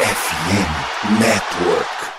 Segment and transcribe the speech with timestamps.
[0.00, 2.17] FM Network.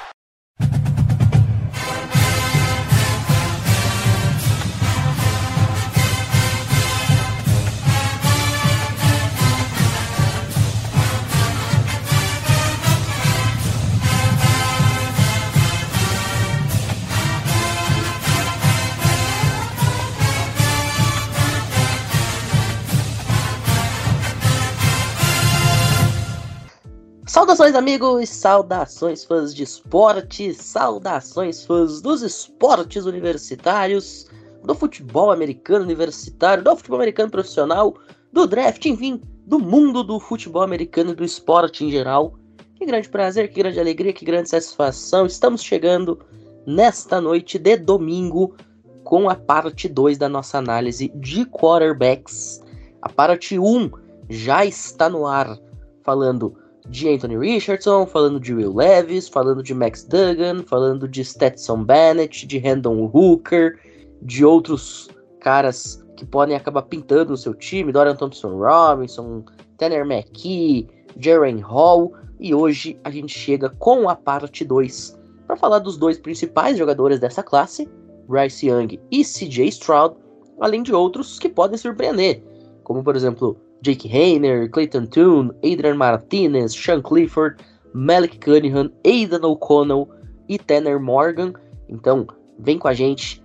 [27.60, 28.30] Saudações, amigos!
[28.30, 30.54] Saudações, fãs de esporte!
[30.54, 34.27] Saudações, fãs dos esportes universitários,
[34.63, 37.98] do futebol americano universitário, do futebol americano profissional,
[38.31, 42.40] do draft, enfim, do mundo do futebol americano e do esporte em geral.
[42.76, 45.26] Que grande prazer, que grande alegria, que grande satisfação!
[45.26, 46.17] Estamos chegando
[46.66, 48.55] nesta noite de domingo
[49.03, 52.62] com a parte 2 da nossa análise de quarterbacks.
[53.02, 53.91] A parte 1
[54.30, 55.59] já está no ar,
[56.05, 56.55] falando
[56.89, 62.47] de Anthony Richardson, falando de Will Levis, falando de Max Duggan, falando de Stetson Bennett,
[62.47, 63.80] de Randall Hooker,
[64.22, 69.44] de outros caras que podem acabar pintando no seu time, Dorian Thompson Robinson,
[69.77, 75.80] Tanner McKee, Jaren Hall, e hoje a gente chega com a parte 2 para falar
[75.80, 77.89] dos dois principais jogadores dessa classe,
[78.27, 80.16] Bryce Young e CJ Stroud,
[80.59, 82.44] além de outros que podem surpreender,
[82.83, 87.58] como por exemplo Jake Hayner, Clayton Toon, Adrian Martinez, Sean Clifford,
[87.94, 90.09] Malik Cunningham, Aidan O'Connell
[90.47, 91.53] e Tanner Morgan.
[91.88, 92.27] Então,
[92.58, 93.44] vem com a gente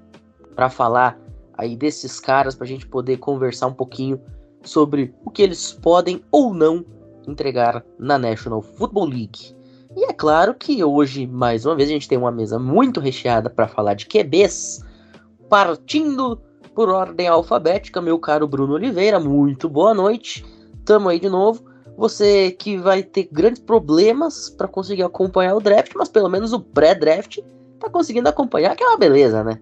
[0.54, 1.18] para falar
[1.56, 4.20] aí desses caras para a gente poder conversar um pouquinho
[4.62, 6.84] sobre o que eles podem ou não
[7.26, 9.54] entregar na National Football League.
[9.96, 13.48] E é claro que hoje, mais uma vez, a gente tem uma mesa muito recheada
[13.48, 14.84] para falar de QBs,
[15.48, 16.40] partindo
[16.74, 20.44] por ordem alfabética, meu caro Bruno Oliveira, muito boa noite.
[20.84, 21.64] Tamo aí de novo.
[21.96, 26.60] Você que vai ter grandes problemas para conseguir acompanhar o draft, mas pelo menos o
[26.60, 27.38] pré-draft
[27.78, 29.60] tá conseguindo acompanhar, que é uma beleza, né?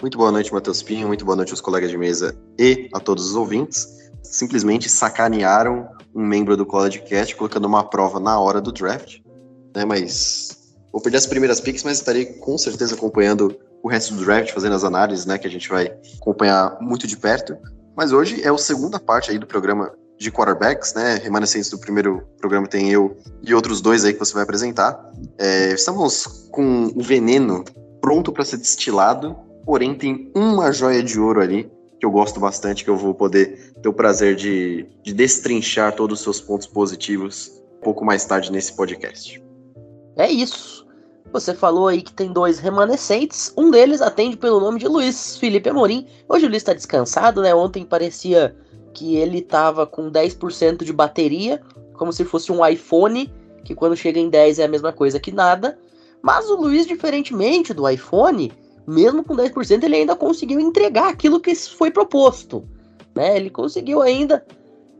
[0.00, 1.06] Muito boa noite, Matheus Pinho.
[1.06, 4.10] Muito boa noite aos colegas de mesa e a todos os ouvintes.
[4.22, 7.02] Simplesmente sacanearam um membro do College
[7.36, 9.18] colocando uma prova na hora do draft,
[9.76, 9.84] né?
[9.84, 14.50] Mas vou perder as primeiras picks, mas estarei com certeza acompanhando o resto do draft,
[14.50, 17.54] fazendo as análises, né, que a gente vai acompanhar muito de perto.
[17.94, 22.26] Mas hoje é a segunda parte aí do programa de quarterbacks, né, remanescentes do primeiro
[22.38, 24.98] programa tem eu e outros dois aí que você vai apresentar.
[25.38, 27.62] É, estamos com o veneno
[28.00, 29.36] pronto para ser destilado,
[29.66, 33.74] porém tem uma joia de ouro ali que eu gosto bastante, que eu vou poder
[33.82, 38.50] ter o prazer de, de destrinchar todos os seus pontos positivos um pouco mais tarde
[38.50, 39.42] nesse podcast.
[40.16, 40.83] É isso.
[41.34, 43.52] Você falou aí que tem dois remanescentes.
[43.56, 46.06] Um deles atende pelo nome de Luiz Felipe Amorim.
[46.28, 47.52] Hoje o Luiz está descansado, né?
[47.52, 48.54] Ontem parecia
[48.92, 51.60] que ele tava com 10% de bateria,
[51.94, 53.34] como se fosse um iPhone,
[53.64, 55.76] que quando chega em 10 é a mesma coisa que nada.
[56.22, 58.52] Mas o Luiz, diferentemente do iPhone,
[58.86, 62.64] mesmo com 10%, ele ainda conseguiu entregar aquilo que foi proposto.
[63.12, 63.34] Né?
[63.34, 64.46] Ele conseguiu ainda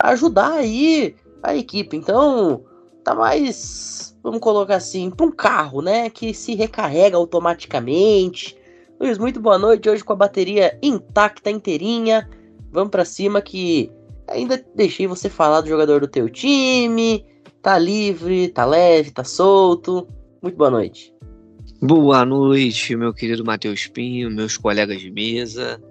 [0.00, 1.97] ajudar aí a equipe.
[1.97, 2.65] Então,
[3.04, 8.56] tá mais vamos colocar assim, para um carro, né, que se recarrega automaticamente.
[8.98, 9.88] Luiz, muito boa noite.
[9.88, 12.28] Hoje com a bateria intacta, inteirinha.
[12.72, 13.93] Vamos para cima que
[14.26, 17.26] ainda deixei você falar do jogador do teu time.
[17.60, 20.09] Tá livre, tá leve, tá solto.
[20.41, 21.12] Muito boa noite.
[21.82, 25.82] Boa noite, meu querido Matheus Pinho, meus colegas de mesa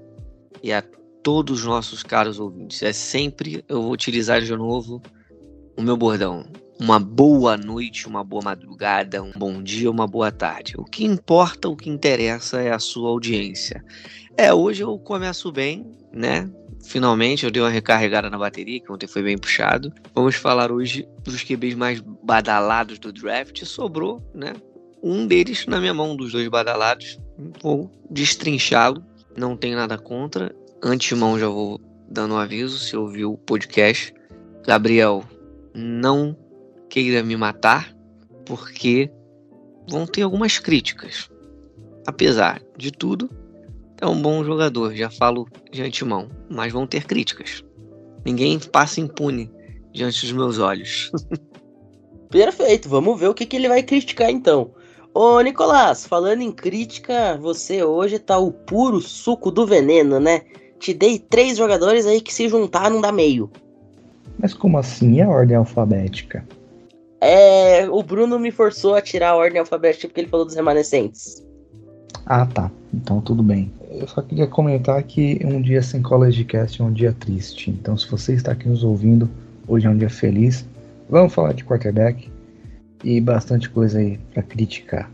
[0.64, 0.82] e a
[1.22, 2.82] todos os nossos caros ouvintes.
[2.82, 5.00] É sempre, eu vou utilizar de novo
[5.78, 6.46] o meu bordão
[6.84, 10.74] uma boa noite, uma boa madrugada, um bom dia, uma boa tarde.
[10.78, 13.82] O que importa, o que interessa é a sua audiência.
[14.36, 16.52] É, hoje eu começo bem, né?
[16.84, 19.94] Finalmente eu dei uma recarregada na bateria, que ontem foi bem puxado.
[20.14, 23.64] Vamos falar hoje dos QBs mais badalados do draft.
[23.64, 24.52] Sobrou, né?
[25.02, 27.18] Um deles na minha mão, dos dois badalados.
[27.62, 29.02] Vou destrinchá-lo.
[29.38, 30.54] Não tenho nada contra.
[30.84, 31.80] Antemão já vou
[32.10, 34.14] dando um aviso se ouviu o podcast.
[34.68, 35.24] Gabriel,
[35.74, 36.43] não
[36.94, 37.92] queira me matar,
[38.46, 39.10] porque
[39.90, 41.28] vão ter algumas críticas.
[42.06, 43.28] Apesar de tudo,
[44.00, 47.66] é um bom jogador, já falo de antemão, mas vão ter críticas.
[48.24, 49.52] Ninguém passa impune
[49.92, 51.12] diante dos meus olhos.
[52.30, 54.70] Perfeito, vamos ver o que, que ele vai criticar então.
[55.16, 60.42] Ô Nicolás, falando em crítica, você hoje tá o puro suco do veneno, né?
[60.78, 63.50] Te dei três jogadores aí que se juntaram dá meio.
[64.38, 65.14] Mas como assim?
[65.14, 66.46] E a ordem alfabética?
[67.26, 71.42] É, o Bruno me forçou a tirar a ordem alfabética porque ele falou dos remanescentes.
[72.26, 72.70] Ah, tá.
[72.94, 73.72] Então tudo bem.
[73.90, 77.70] Eu só queria comentar que um dia sem College Cast é um dia triste.
[77.70, 79.30] Então, se você está aqui nos ouvindo,
[79.66, 80.66] hoje é um dia feliz.
[81.10, 82.30] Vamos falar de quarterback.
[83.04, 85.10] e bastante coisa aí para criticar.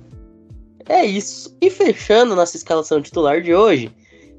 [0.88, 1.56] É isso.
[1.62, 3.92] E fechando nossa escalação titular de hoje,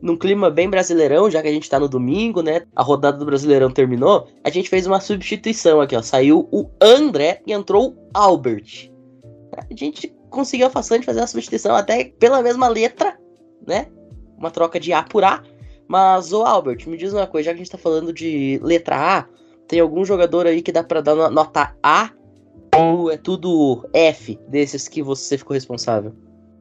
[0.02, 2.62] num clima bem brasileirão, já que a gente tá no domingo, né?
[2.75, 6.02] A rodada do Brasileirão terminou, a gente fez uma substituição aqui, ó.
[6.02, 8.91] Saiu o André e entrou o Albert.
[9.56, 13.19] A gente conseguiu a façanha de fazer uma substituição até pela mesma letra,
[13.67, 13.88] né?
[14.38, 15.43] Uma troca de A por A.
[15.87, 19.19] Mas, ô Albert, me diz uma coisa, já que a gente tá falando de letra
[19.19, 19.26] A,
[19.67, 22.11] tem algum jogador aí que dá pra dar nota A
[22.76, 26.14] ou é tudo F desses que você ficou responsável?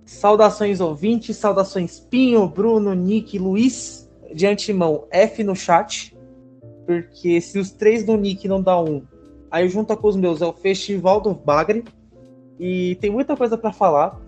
[0.09, 4.09] Saudações ouvintes, saudações Pinho, Bruno, Nick, Luiz.
[4.33, 6.17] De antemão, F no chat.
[6.85, 9.03] Porque se os três do Nick não dá um,
[9.51, 11.83] aí junto com os meus é o Festival do Bagre.
[12.59, 14.19] E tem muita coisa para falar,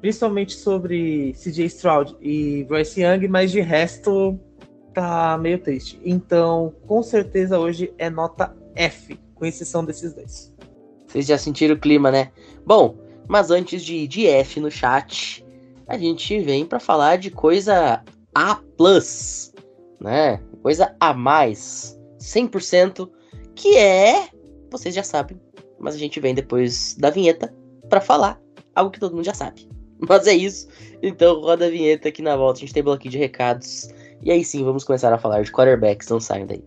[0.00, 4.38] principalmente sobre CJ Stroud e Bryce Young, mas de resto
[4.94, 6.00] tá meio triste.
[6.04, 10.54] Então, com certeza hoje é nota F, com exceção desses dois.
[11.08, 12.30] Vocês já sentiram o clima, né?
[12.64, 15.44] Bom, mas antes de, de F no chat,
[15.86, 18.02] a gente vem para falar de coisa
[18.34, 18.60] A+,
[20.00, 20.40] né?
[20.62, 23.08] Coisa a mais, 100%,
[23.54, 24.28] que é,
[24.70, 25.40] vocês já sabem,
[25.78, 27.54] mas a gente vem depois da vinheta
[27.88, 28.40] para falar
[28.74, 29.68] algo que todo mundo já sabe.
[30.08, 30.66] Mas é isso.
[31.02, 33.88] Então roda a vinheta aqui na volta, a gente tem bloquinho de recados.
[34.22, 36.64] E aí sim, vamos começar a falar de quarterbacks, não saiam daí.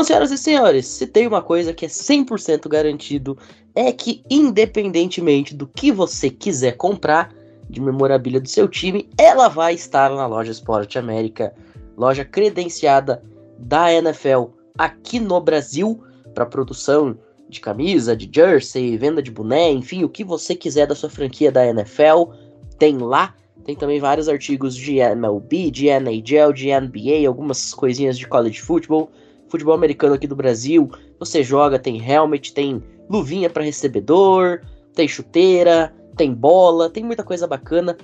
[0.00, 3.36] Bom, senhoras e senhores, se tem uma coisa que é 100% garantido,
[3.74, 7.30] é que independentemente do que você quiser comprar
[7.68, 11.52] de memorabilia do seu time, ela vai estar na loja Esporte América,
[11.98, 13.22] loja credenciada
[13.58, 14.44] da NFL
[14.78, 16.02] aqui no Brasil
[16.34, 17.18] para produção
[17.50, 21.52] de camisa, de jersey, venda de boné, enfim, o que você quiser da sua franquia
[21.52, 22.32] da NFL,
[22.78, 23.34] tem lá.
[23.66, 29.10] Tem também vários artigos de MLB, de NHL, de NBA, algumas coisinhas de college football
[29.50, 34.60] futebol americano aqui do Brasil, você joga, tem helmet, tem luvinha para recebedor,
[34.94, 37.96] tem chuteira, tem bola, tem muita coisa bacana.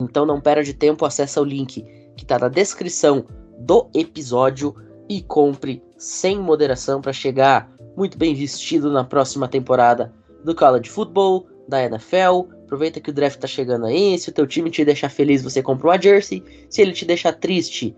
[0.00, 1.84] Então não perde tempo, acessa o link
[2.16, 3.24] que está na descrição
[3.58, 4.74] do episódio
[5.08, 10.12] e compre sem moderação para chegar muito bem vestido na próxima temporada
[10.44, 12.48] do College Football, da NFL.
[12.64, 14.18] Aproveita que o draft tá chegando aí.
[14.18, 16.42] Se o teu time te deixar feliz, você compra uma jersey.
[16.68, 17.94] Se ele te deixar triste,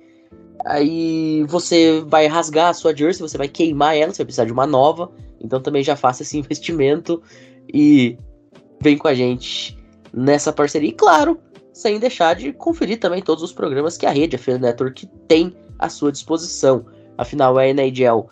[0.65, 4.53] Aí você vai rasgar a sua jersey, você vai queimar ela, você vai precisar de
[4.53, 5.11] uma nova.
[5.41, 7.23] Então também já faça esse investimento
[7.73, 8.19] e
[8.81, 9.77] vem com a gente
[10.13, 10.89] nessa parceria.
[10.89, 11.39] E claro,
[11.73, 15.55] sem deixar de conferir também todos os programas que a rede, a Fan Network, tem
[15.79, 16.87] à sua disposição.
[17.19, 18.29] Afinal, a NHL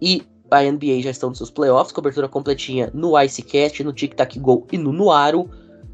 [0.00, 4.38] e a NBA já estão nos seus playoffs, cobertura completinha no IceCast, no Tic Tac
[4.38, 5.48] Go e no Nuaro.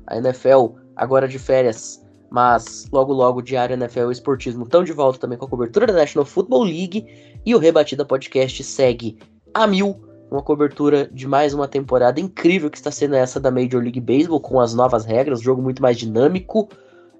[0.06, 2.05] A NFL agora de férias
[2.36, 5.94] mas logo logo Diário NFL e Esportismo estão de volta também com a cobertura da
[5.94, 7.06] National Football League
[7.46, 9.16] e o Rebatida Podcast segue
[9.54, 9.98] a mil,
[10.30, 14.38] uma cobertura de mais uma temporada incrível que está sendo essa da Major League Baseball
[14.38, 16.68] com as novas regras, jogo muito mais dinâmico.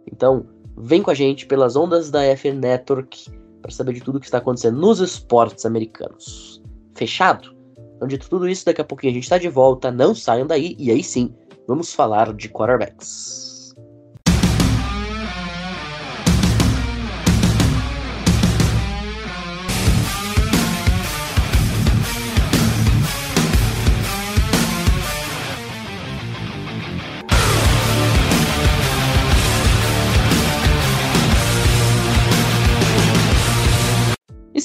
[0.06, 0.44] Então,
[0.76, 3.30] vem com a gente pelas ondas da FN Network
[3.62, 6.62] para saber de tudo que está acontecendo nos esportes americanos.
[6.94, 7.56] Fechado?
[7.96, 10.76] Então, dito tudo isso, daqui a pouquinho a gente está de volta, não saiam daí
[10.78, 11.35] e aí sim,
[11.66, 13.46] vamos falar de quarterbacks.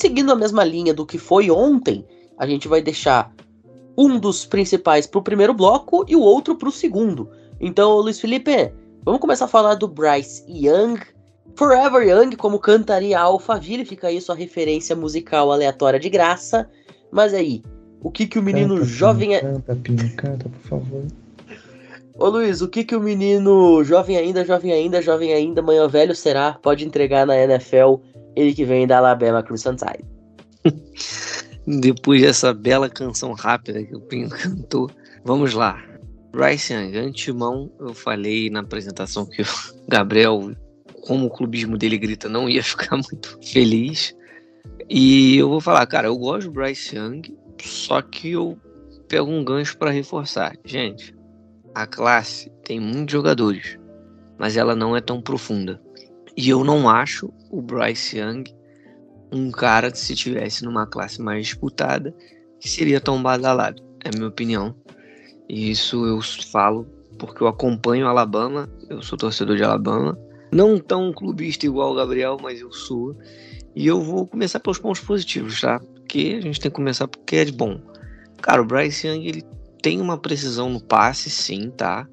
[0.02, 2.04] Seguindo a mesma linha do que foi ontem,
[2.38, 3.32] a gente vai deixar
[3.96, 7.30] um dos principais para o primeiro bloco e o outro para o segundo.
[7.60, 11.00] Então, Luiz Felipe, vamos começar a falar do Bryce Young.
[11.56, 16.68] Forever Young, como cantaria Alphaville, fica aí sua referência musical aleatória de graça.
[17.12, 17.62] Mas aí,
[18.02, 19.30] o que que o menino canta, jovem...
[19.30, 21.06] Pinho, canta, Pinho, canta, por favor.
[22.18, 26.16] Ô Luiz, o que que o menino jovem ainda, jovem ainda, jovem ainda, manhã velho
[26.16, 27.96] será, pode entregar na NFL
[28.36, 30.06] ele que vem da Alabama Crimson Tide.
[31.68, 34.90] Depois dessa bela canção rápida que o Pinho cantou,
[35.24, 35.82] vamos lá.
[36.32, 39.46] Bryce Young, antemão, eu falei na apresentação que o
[39.88, 40.52] Gabriel,
[41.02, 44.16] como o clubismo dele grita, não ia ficar muito feliz.
[44.90, 47.22] E eu vou falar, cara, eu gosto do Bryce Young,
[47.62, 48.58] só que eu
[49.08, 50.56] pego um gancho para reforçar.
[50.64, 51.14] Gente,
[51.76, 53.78] a classe tem muitos jogadores,
[54.38, 55.82] mas ela não é tão profunda.
[56.36, 58.44] E eu não acho o Bryce Young
[59.32, 62.14] um cara que se tivesse numa classe mais disputada
[62.60, 63.82] que seria tão badalado.
[64.04, 64.76] É a minha opinião.
[65.48, 66.22] E isso eu
[66.52, 66.86] falo
[67.18, 70.18] porque eu acompanho Alabama, eu sou torcedor de Alabama.
[70.52, 73.16] Não tão clubista igual o Gabriel, mas eu sou.
[73.76, 75.80] E eu vou começar pelos pontos positivos, tá?
[75.80, 77.80] Porque a gente tem que começar porque é de bom.
[78.42, 79.44] Cara, o Bryce Young, ele
[79.82, 82.08] tem uma precisão no passe, sim, tá?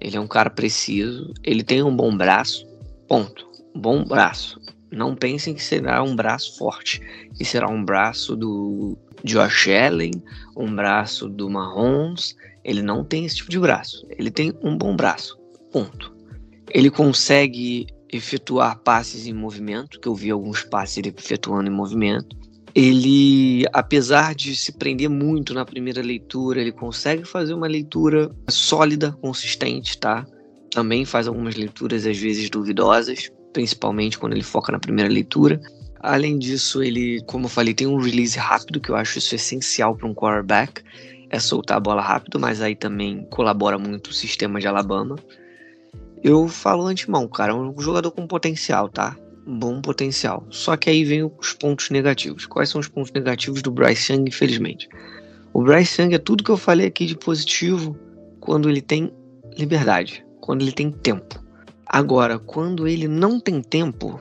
[0.00, 2.66] Ele é um cara preciso, ele tem um bom braço,
[3.06, 3.53] ponto.
[3.74, 4.60] Bom braço.
[4.90, 7.00] Não pensem que será um braço forte,
[7.36, 10.12] que será um braço do Josh Allen,
[10.56, 12.36] um braço do Mahomes.
[12.62, 14.06] Ele não tem esse tipo de braço.
[14.16, 15.36] Ele tem um bom braço,
[15.72, 16.14] ponto.
[16.70, 22.36] Ele consegue efetuar passes em movimento, que eu vi alguns passes ele efetuando em movimento.
[22.72, 29.12] Ele, apesar de se prender muito na primeira leitura, ele consegue fazer uma leitura sólida,
[29.20, 30.24] consistente, tá?
[30.70, 35.58] Também faz algumas leituras às vezes duvidosas, principalmente quando ele foca na primeira leitura.
[36.00, 39.96] Além disso, ele, como eu falei, tem um release rápido, que eu acho isso essencial
[39.96, 40.82] para um quarterback,
[41.30, 45.16] é soltar a bola rápido, mas aí também colabora muito o sistema de Alabama.
[46.22, 49.16] Eu falo antemão, cara, é um jogador com potencial, tá?
[49.46, 50.46] Bom potencial.
[50.50, 52.44] Só que aí vem os pontos negativos.
[52.44, 54.88] Quais são os pontos negativos do Bryce Young, infelizmente?
[55.52, 57.96] O Bryce Young é tudo que eu falei aqui de positivo
[58.40, 59.12] quando ele tem
[59.56, 61.43] liberdade, quando ele tem tempo.
[61.94, 64.20] Agora, quando ele não tem tempo,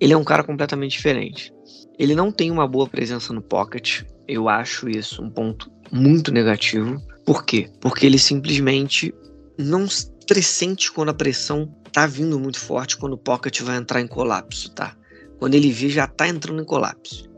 [0.00, 1.52] ele é um cara completamente diferente.
[1.98, 4.04] Ele não tem uma boa presença no pocket.
[4.26, 6.98] Eu acho isso um ponto muito negativo.
[7.26, 7.70] Por quê?
[7.82, 9.14] Porque ele simplesmente
[9.58, 9.86] não
[10.26, 14.70] pressente quando a pressão tá vindo muito forte, quando o pocket vai entrar em colapso,
[14.70, 14.96] tá?
[15.38, 17.28] Quando ele vê, já tá entrando em colapso.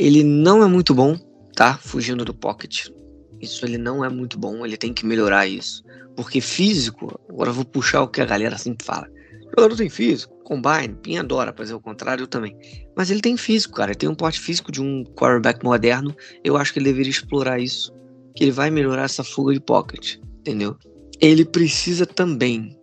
[0.00, 1.16] Ele não é muito bom,
[1.54, 1.78] tá?
[1.78, 2.88] Fugindo do pocket.
[3.40, 5.82] Isso ele não é muito bom, ele tem que melhorar isso.
[6.14, 9.08] Porque físico, agora eu vou puxar o que a galera sempre fala.
[9.56, 12.56] Jogador tem físico, combine, Pinha adora fazer o contrário, eu também.
[12.96, 16.14] Mas ele tem físico, cara, ele tem um porte físico de um quarterback moderno.
[16.44, 17.92] Eu acho que ele deveria explorar isso.
[18.36, 20.76] Que ele vai melhorar essa fuga de pocket, entendeu?
[21.20, 22.78] Ele precisa também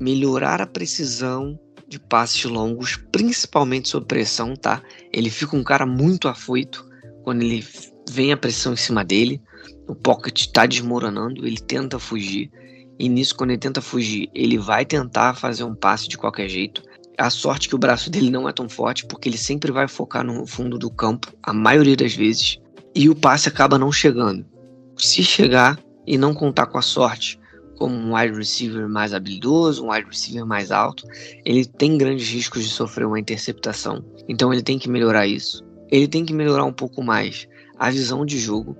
[0.00, 4.82] melhorar a precisão de passes longos, principalmente sob pressão, tá?
[5.12, 6.86] Ele fica um cara muito afoito
[7.22, 7.64] quando ele
[8.10, 9.40] vem a pressão em cima dele.
[9.88, 12.50] O pocket está desmoronando, ele tenta fugir.
[12.98, 16.82] E nisso, quando ele tenta fugir, ele vai tentar fazer um passe de qualquer jeito.
[17.16, 20.22] A sorte que o braço dele não é tão forte, porque ele sempre vai focar
[20.22, 22.58] no fundo do campo, a maioria das vezes.
[22.94, 24.44] E o passe acaba não chegando.
[24.96, 27.40] Se chegar e não contar com a sorte,
[27.78, 31.06] como um wide receiver mais habilidoso, um wide receiver mais alto,
[31.44, 34.04] ele tem grandes riscos de sofrer uma interceptação.
[34.28, 35.64] Então ele tem que melhorar isso.
[35.90, 38.76] Ele tem que melhorar um pouco mais a visão de jogo.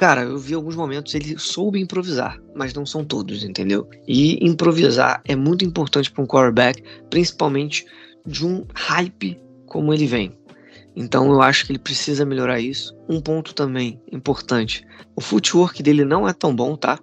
[0.00, 3.86] Cara, eu vi alguns momentos ele soube improvisar, mas não são todos, entendeu?
[4.08, 7.84] E improvisar é muito importante para um quarterback, principalmente
[8.24, 10.34] de um hype como ele vem.
[10.96, 12.96] Então eu acho que ele precisa melhorar isso.
[13.10, 16.98] Um ponto também importante: o footwork dele não é tão bom, tá?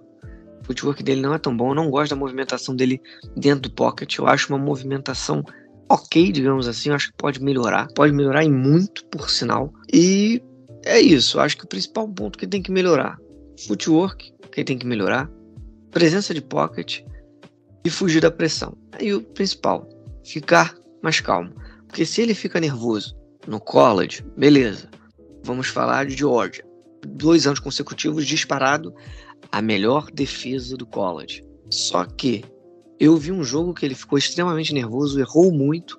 [0.64, 1.68] footwork dele não é tão bom.
[1.68, 3.00] Eu não gosto da movimentação dele
[3.36, 4.18] dentro do pocket.
[4.18, 5.44] Eu acho uma movimentação
[5.88, 6.88] ok, digamos assim.
[6.88, 7.86] Eu acho que pode melhorar.
[7.94, 9.72] Pode melhorar e muito, por sinal.
[9.94, 10.42] E
[10.84, 11.40] é isso.
[11.40, 13.18] Acho que o principal ponto que tem que melhorar:
[13.66, 15.30] footwork, que tem que melhorar,
[15.90, 17.02] presença de pocket
[17.84, 18.76] e fugir da pressão.
[18.92, 19.88] Aí o principal:
[20.24, 21.52] ficar mais calmo.
[21.86, 23.16] Porque se ele fica nervoso
[23.46, 24.90] no college, beleza.
[25.44, 26.64] Vamos falar de Georgia.
[27.06, 28.92] Dois anos consecutivos disparado
[29.50, 31.42] a melhor defesa do college.
[31.70, 32.44] Só que
[33.00, 35.98] eu vi um jogo que ele ficou extremamente nervoso, errou muito,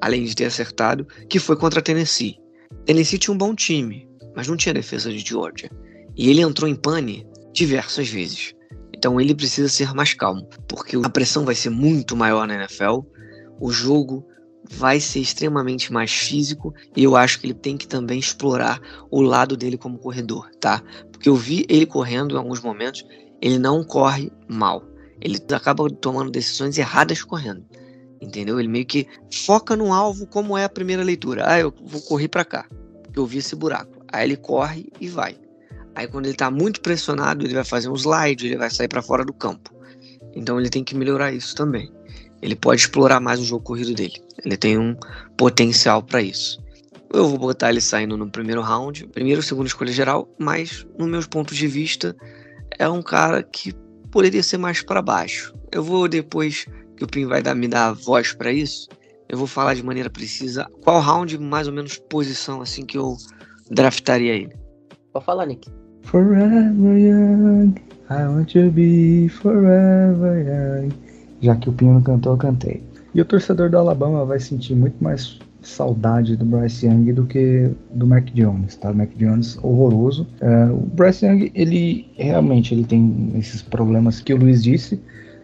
[0.00, 2.38] além de ter acertado, que foi contra a Tennessee.
[2.84, 5.70] Tennessee tinha um bom time, mas não tinha defesa de Georgia.
[6.16, 8.54] E ele entrou em pane diversas vezes.
[8.94, 13.00] Então ele precisa ser mais calmo, porque a pressão vai ser muito maior na NFL.
[13.58, 14.26] O jogo
[14.68, 19.20] vai ser extremamente mais físico e eu acho que ele tem que também explorar o
[19.20, 20.82] lado dele como corredor, tá?
[21.10, 23.04] Porque eu vi ele correndo em alguns momentos,
[23.40, 24.84] ele não corre mal.
[25.20, 27.64] Ele acaba tomando decisões erradas correndo.
[28.20, 28.60] Entendeu?
[28.60, 31.44] Ele meio que foca no alvo como é a primeira leitura.
[31.46, 32.66] Ah, eu vou correr para cá,
[33.02, 33.99] porque eu vi esse buraco.
[34.12, 35.36] Aí ele corre e vai.
[35.94, 39.02] Aí quando ele tá muito pressionado, ele vai fazer um slide, ele vai sair para
[39.02, 39.74] fora do campo.
[40.34, 41.92] Então ele tem que melhorar isso também
[42.42, 44.22] ele pode explorar mais o jogo corrido dele.
[44.44, 44.96] Ele tem um
[45.36, 46.62] potencial para isso.
[47.12, 51.06] Eu vou botar ele saindo no primeiro round, primeiro ou segundo escolha geral, mas no
[51.06, 52.16] meus pontos de vista
[52.78, 53.72] é um cara que
[54.10, 55.52] poderia ser mais para baixo.
[55.72, 58.88] Eu vou depois que o Pim vai dar, me dar voz para isso,
[59.28, 63.16] eu vou falar de maneira precisa qual round, mais ou menos posição assim que eu
[63.70, 64.54] draftaria ele.
[65.12, 65.70] Pode falar, Nick.
[66.02, 67.74] Forever young,
[68.10, 70.90] I want to be forever young.
[71.40, 72.82] Já que o Pinho não cantou, eu cantei.
[73.14, 77.70] E o torcedor do Alabama vai sentir muito mais saudade do Bryce Young do que
[77.92, 78.90] do Mac Jones, tá?
[78.90, 80.26] O Mac Jones horroroso.
[80.40, 85.00] É, o Bryce Young, ele realmente ele tem esses problemas que o Luiz disse.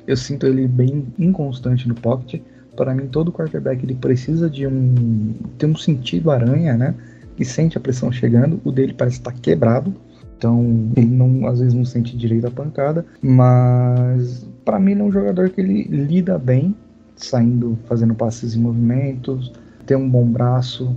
[0.07, 2.41] Eu sinto ele bem inconstante no pocket.
[2.77, 6.95] Para mim, todo quarterback ele precisa de um ter um sentido aranha, né?
[7.37, 8.61] Que sente a pressão chegando.
[8.65, 9.95] O dele parece estar quebrado.
[10.37, 15.05] Então, ele não, às vezes não sente direito a pancada, mas para mim ele é
[15.05, 16.75] um jogador que ele lida bem,
[17.17, 19.51] saindo, fazendo passes em movimentos,
[19.87, 20.95] tem um bom braço,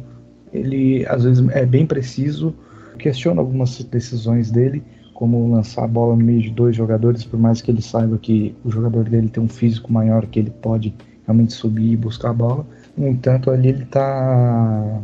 [0.51, 2.53] ele às vezes é bem preciso,
[2.98, 7.62] questiona algumas decisões dele, como lançar a bola no meio de dois jogadores, por mais
[7.62, 10.93] que ele saiba que o jogador dele tem um físico maior que ele pode
[11.25, 12.65] realmente subir e buscar a bola.
[12.98, 15.01] No entanto, ali ele tá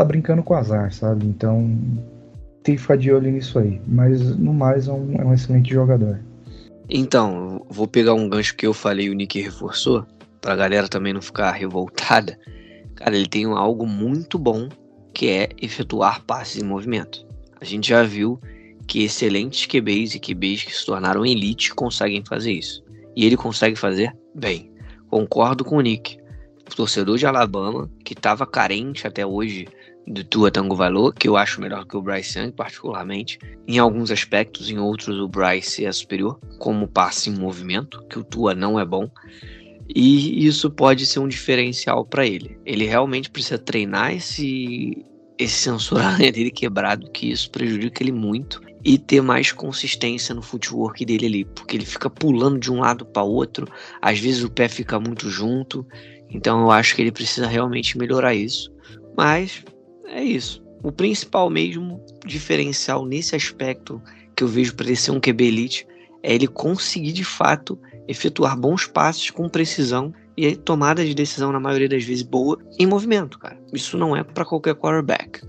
[0.00, 1.26] tá brincando com azar, sabe?
[1.26, 1.78] Então
[2.62, 3.80] tem que ficar de olho nisso aí.
[3.86, 6.20] Mas no mais é um, é um excelente jogador.
[6.88, 10.04] Então, vou pegar um gancho que eu falei e o Nick reforçou,
[10.40, 12.38] pra galera também não ficar revoltada.
[12.96, 14.68] Cara, ele tem algo muito bom
[15.12, 17.26] que é efetuar passes em movimento.
[17.60, 18.40] A gente já viu
[18.86, 22.82] que excelentes QBs e QBs que se tornaram elite conseguem fazer isso.
[23.14, 24.70] E ele consegue fazer bem.
[25.08, 26.18] Concordo com o Nick.
[26.74, 29.66] Torcedor de Alabama, que estava carente até hoje
[30.06, 33.38] do Tua Tango Valor, que eu acho melhor que o Bryce Young, particularmente.
[33.66, 38.24] Em alguns aspectos, em outros, o Bryce é superior, como passe em movimento, que o
[38.24, 39.08] Tua não é bom.
[39.94, 42.58] E isso pode ser um diferencial para ele.
[42.64, 45.04] Ele realmente precisa treinar esse,
[45.38, 48.60] esse sensor dele quebrado, que isso prejudica ele muito.
[48.82, 53.04] E ter mais consistência no footwork dele ali, porque ele fica pulando de um lado
[53.04, 53.68] para outro,
[54.00, 55.86] às vezes o pé fica muito junto.
[56.30, 58.72] Então eu acho que ele precisa realmente melhorar isso.
[59.14, 59.62] Mas
[60.10, 60.62] é isso.
[60.82, 64.00] O principal mesmo diferencial nesse aspecto
[64.34, 65.86] que eu vejo para ele ser um QB elite
[66.22, 71.60] é ele conseguir de fato efetuar bons passes com precisão e tomada de decisão na
[71.60, 73.58] maioria das vezes boa em movimento, cara.
[73.72, 75.42] Isso não é para qualquer quarterback.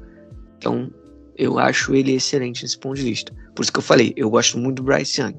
[0.58, 0.92] Então,
[1.38, 3.34] eu acho ele excelente nesse ponto de vista.
[3.56, 5.36] Por isso que eu falei, eu gosto muito do Bryce Young.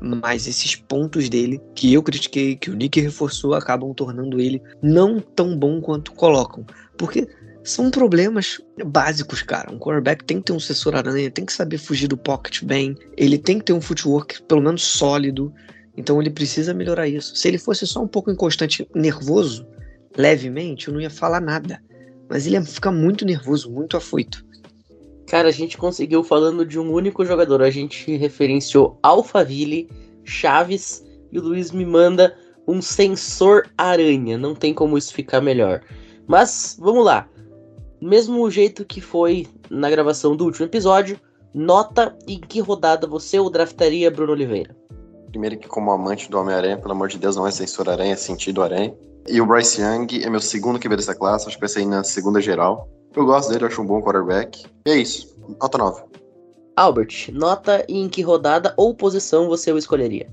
[0.00, 5.20] Mas esses pontos dele, que eu critiquei, que o Nick reforçou, acabam tornando ele não
[5.20, 6.64] tão bom quanto colocam.
[6.96, 7.26] Porque
[7.64, 9.72] são problemas básicos, cara.
[9.72, 12.96] Um quarterback tem que ter um sensor aranha, tem que saber fugir do pocket bem,
[13.16, 15.52] ele tem que ter um footwork pelo menos sólido.
[15.96, 17.36] Então ele precisa melhorar isso.
[17.36, 19.66] Se ele fosse só um pouco inconstante, nervoso,
[20.16, 21.82] levemente, eu não ia falar nada.
[22.28, 24.44] Mas ele ia ficar muito nervoso, muito afoito.
[25.26, 27.62] Cara, a gente conseguiu falando de um único jogador.
[27.62, 29.88] A gente referenciou Alphaville,
[30.24, 34.36] Chaves e o Luiz me manda um sensor aranha.
[34.36, 35.82] Não tem como isso ficar melhor.
[36.26, 37.28] Mas vamos lá.
[38.02, 41.20] Mesmo jeito que foi na gravação do último episódio,
[41.54, 44.74] nota em que rodada você o draftaria, Bruno Oliveira?
[45.28, 48.16] Primeiro que como amante do Homem-Aranha, pelo amor de Deus, não é censura aranha, é
[48.16, 48.92] sentido aranha.
[49.28, 52.02] E o Bryce Young é meu segundo QB dessa classe, acho que vai sair na
[52.02, 52.88] segunda geral.
[53.14, 54.66] Eu gosto dele, acho um bom quarterback.
[54.84, 56.02] E é isso, nota 9.
[56.74, 60.28] Albert, nota em que rodada ou posição você o escolheria?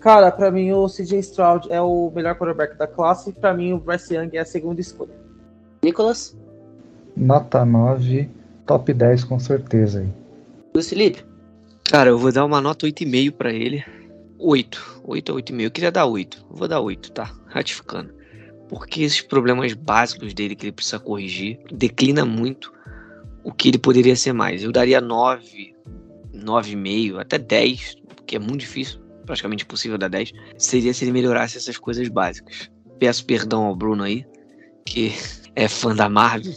[0.00, 3.72] Cara, para mim o CJ Stroud é o melhor quarterback da classe e para mim
[3.72, 5.14] o Bryce Young é a segunda escolha.
[5.80, 6.36] Nicolas?
[7.18, 8.28] Nota 9,
[8.64, 10.08] top 10 com certeza aí.
[10.72, 11.24] Luiz Felipe?
[11.90, 13.84] Cara, eu vou dar uma nota 8,5 para ele.
[14.38, 15.02] 8.
[15.04, 15.60] 8 ou 8,5.
[15.62, 16.46] Eu queria dar 8.
[16.48, 17.32] Vou dar 8, tá?
[17.46, 18.14] Ratificando.
[18.68, 22.72] Porque esses problemas básicos dele que ele precisa corrigir declina muito
[23.42, 24.62] o que ele poderia ser mais.
[24.62, 25.74] Eu daria 9,
[26.34, 30.32] 9,5, até 10, que é muito difícil, praticamente impossível dar 10.
[30.58, 32.70] Seria se ele melhorasse essas coisas básicas.
[32.98, 34.26] Peço perdão ao Bruno aí,
[34.84, 35.14] que
[35.56, 36.52] é fã da Marvel.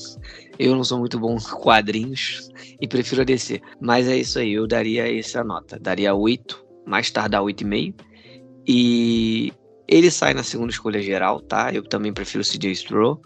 [0.63, 2.47] Eu não sou muito bom com quadrinhos
[2.80, 3.60] e prefiro a DC.
[3.80, 5.80] Mas é isso aí, eu daria essa nota.
[5.80, 7.95] Daria 8 mais tardar 8,5.
[8.67, 9.52] E
[9.88, 11.74] ele sai na segunda escolha geral, tá?
[11.74, 13.19] Eu também prefiro o CJ Stroh,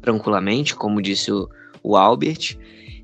[0.00, 1.48] tranquilamente, como disse o,
[1.82, 2.56] o Albert.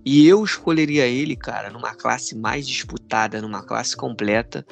[0.04, 4.64] E eu escolheria ele, cara, numa classe mais disputada, numa classe completa,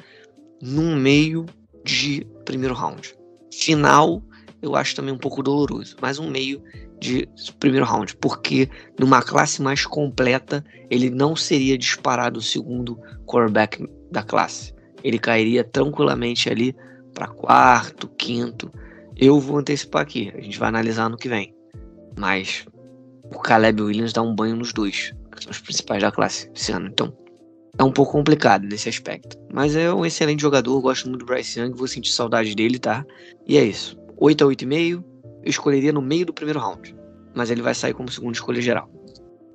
[0.63, 1.47] num meio
[1.85, 3.13] de primeiro round.
[3.53, 4.23] Final,
[4.63, 6.63] eu acho também um pouco doloroso, mas um meio
[6.99, 8.69] de primeiro round, porque
[8.99, 15.65] numa classe mais completa, ele não seria disparado o segundo quarterback da classe ele cairia
[15.65, 16.75] tranquilamente ali
[17.15, 18.73] para quarto, quinto.
[19.17, 21.55] Eu vou antecipar aqui, a gente vai analisar no que vem.
[22.19, 22.65] Mas
[23.25, 26.73] o Caleb Williams dá um banho nos dois, que são os principais da classe esse
[26.73, 26.89] ano.
[26.89, 27.13] Então
[27.79, 29.37] é um pouco complicado nesse aspecto.
[29.53, 33.05] Mas é um excelente jogador, gosto muito do Bryce Young, vou sentir saudade dele, tá?
[33.47, 33.99] E é isso.
[34.21, 35.03] 8 a 8,5,
[35.43, 36.95] eu escolheria no meio do primeiro round.
[37.35, 38.89] Mas ele vai sair como segundo escolha geral.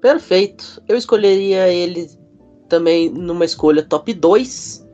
[0.02, 0.82] Perfeito.
[0.88, 2.10] Eu escolheria ele
[2.68, 4.86] também numa escolha top 2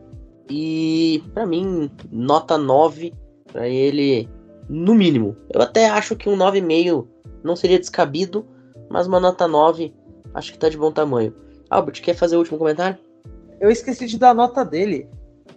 [0.50, 3.14] e para mim, nota 9
[3.52, 4.30] para ele
[4.68, 5.36] no mínimo.
[5.54, 7.08] Eu até acho que um 9,5
[7.44, 8.46] não seria descabido,
[8.90, 9.94] mas uma nota 9
[10.34, 11.34] acho que tá de bom tamanho.
[11.70, 12.98] Albert, quer fazer o último comentário?
[13.60, 15.08] Eu esqueci de dar a nota dele.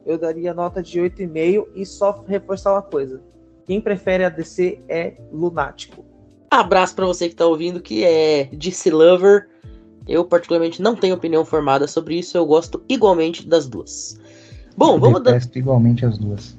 [0.07, 3.21] Eu daria nota de 8,5 e só reforçar uma coisa.
[3.67, 6.05] Quem prefere a DC é lunático.
[6.51, 9.49] Abraço para você que tá ouvindo, que é DC Lover.
[10.07, 12.37] Eu, particularmente, não tenho opinião formada sobre isso.
[12.37, 14.21] Eu gosto igualmente das duas.
[14.77, 15.41] Bom, Eu vamos dar.
[15.55, 16.57] igualmente as duas.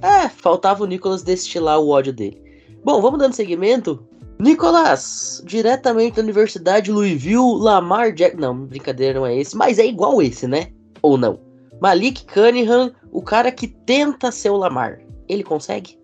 [0.00, 2.40] É, faltava o Nicolas destilar o ódio dele.
[2.84, 4.04] Bom, vamos dando seguimento.
[4.38, 8.36] Nicolas, diretamente da Universidade Louisville, Lamar Jack.
[8.36, 10.68] Não, brincadeira, não é esse, mas é igual esse, né?
[11.00, 11.38] Ou não?
[11.80, 15.00] Malik Cunningham, o cara que tenta ser o Lamar.
[15.28, 15.96] Ele consegue?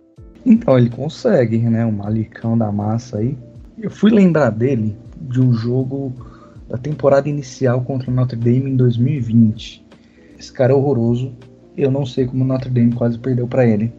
[0.49, 1.85] Então, ele consegue, né?
[1.85, 3.37] O malicão da massa aí.
[3.77, 6.13] Eu fui lembrar dele de um jogo
[6.69, 9.85] da temporada inicial contra o Notre Dame em 2020.
[10.39, 11.33] Esse cara é horroroso.
[11.77, 13.93] Eu não sei como o Notre Dame quase perdeu pra ele.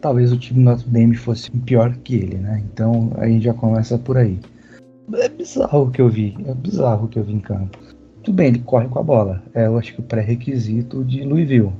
[0.00, 2.62] Talvez o time do Notre Dame fosse pior que ele, né?
[2.72, 4.38] Então a gente já começa por aí.
[5.12, 6.34] É bizarro o que eu vi.
[6.46, 7.78] É bizarro o que eu vi em campo.
[8.22, 9.42] Tudo bem, ele corre com a bola.
[9.54, 11.72] É, eu acho que o pré-requisito de Louisville.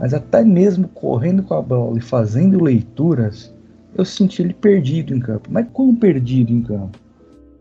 [0.00, 3.54] Mas até mesmo correndo com a bola e fazendo leituras,
[3.94, 5.50] eu senti ele perdido em campo.
[5.52, 6.98] Mas quão perdido em campo?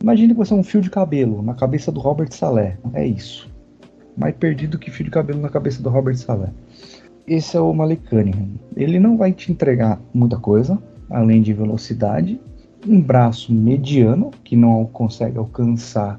[0.02, 2.78] Imagina que você é um fio de cabelo na cabeça do Robert Saleh.
[2.94, 3.50] É isso.
[4.18, 6.54] Mais perdido que fio de cabelo na cabeça do Robert Saleh.
[7.28, 8.52] Esse é o Malik Cunningham.
[8.74, 12.40] Ele não vai te entregar muita coisa, além de velocidade,
[12.88, 16.18] um braço mediano, que não consegue alcançar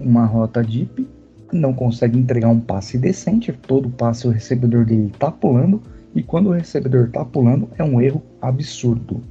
[0.00, 1.06] uma rota deep,
[1.52, 5.82] não consegue entregar um passe decente, todo passe o recebedor dele tá pulando,
[6.14, 9.22] e quando o recebedor tá pulando é um erro absurdo.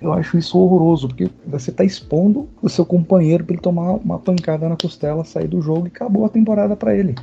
[0.00, 4.18] Eu acho isso horroroso, porque você tá expondo o seu companheiro para ele tomar uma
[4.18, 7.14] pancada na costela, sair do jogo e acabou a temporada para ele.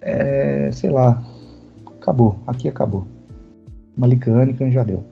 [0.00, 1.22] É, sei lá,
[1.98, 3.06] acabou, aqui acabou.
[3.96, 5.04] Malicânica já deu.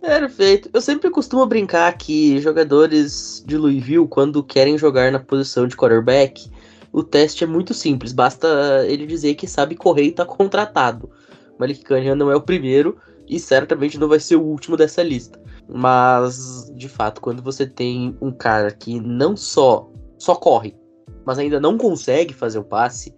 [0.00, 0.68] Perfeito.
[0.72, 6.50] Eu sempre costumo brincar que jogadores de Louisville, quando querem jogar na posição de quarterback,
[6.92, 8.12] o teste é muito simples.
[8.12, 11.10] Basta ele dizer que sabe correr e tá contratado.
[11.58, 12.96] Malik Cunningham não é o primeiro
[13.28, 15.40] e certamente não vai ser o último dessa lista.
[15.68, 20.76] Mas, de fato, quando você tem um cara que não só só corre,
[21.24, 23.14] mas ainda não consegue fazer o passe,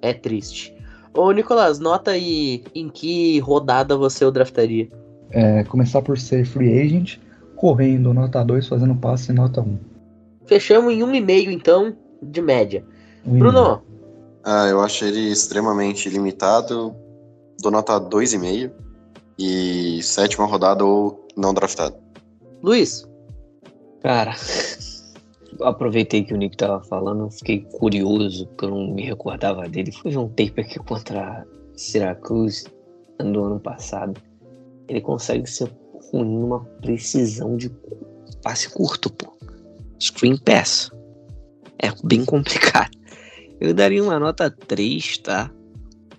[0.00, 0.74] é triste.
[1.12, 4.88] Ô, Nicolas, nota aí em que rodada você o draftaria.
[5.30, 7.18] É, começar por ser free agent,
[7.56, 9.78] correndo nota 2, fazendo passe nota 1.
[10.46, 12.84] Fechamos em 1,5 então, de média.
[13.26, 13.82] Bruno,
[14.44, 16.94] Ah, eu acho ele extremamente limitado.
[17.60, 18.70] Dou nota 2,5.
[19.38, 21.96] E sétima rodada ou não draftado.
[22.62, 23.06] Luiz,
[24.06, 24.36] Cara,
[25.62, 29.90] aproveitei que o Nick tava falando, fiquei curioso, porque eu não me recordava dele.
[29.90, 32.68] Fui ver um tape aqui contra Syracuse
[33.18, 34.20] do ano passado.
[34.88, 35.68] Ele consegue ser
[36.12, 37.68] ruim numa precisão de
[38.42, 39.36] passe curto, pô.
[40.00, 40.90] Screen pass.
[41.80, 42.90] É bem complicado.
[43.60, 45.50] Eu daria uma nota 3, tá?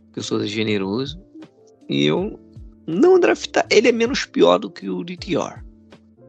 [0.05, 1.21] Porque eu sou generoso.
[1.89, 2.39] E eu
[2.85, 3.65] não draftar.
[3.69, 5.63] Ele é menos pior do que o DTR.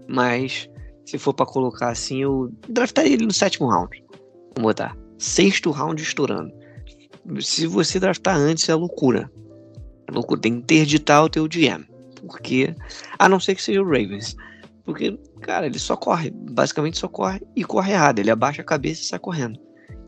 [0.09, 0.69] Mas
[1.07, 4.05] se for pra colocar assim, eu draftaria ele no sétimo round.
[4.55, 4.97] Vamos botar.
[5.19, 6.53] Sexto round estourando.
[7.41, 9.31] Se você draftar antes, é loucura.
[10.07, 10.41] É loucura.
[10.41, 11.85] Tem que interditar o teu GM.
[12.27, 12.75] Porque.
[13.19, 14.37] A não ser que seja o Ravens.
[14.85, 16.31] Porque, cara, ele só corre.
[16.31, 18.19] Basicamente só corre e corre errado.
[18.19, 19.59] Ele abaixa a cabeça e sai correndo.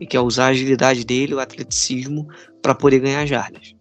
[0.01, 2.27] E quer usar a agilidade dele, o atleticismo,
[2.63, 3.75] para poder ganhar jardas.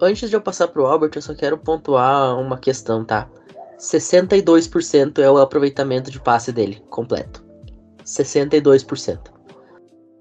[0.00, 3.28] antes de eu passar pro Albert, eu só quero pontuar uma questão, tá?
[3.78, 7.44] 62% é o aproveitamento de passe dele, completo.
[8.04, 9.32] 62%.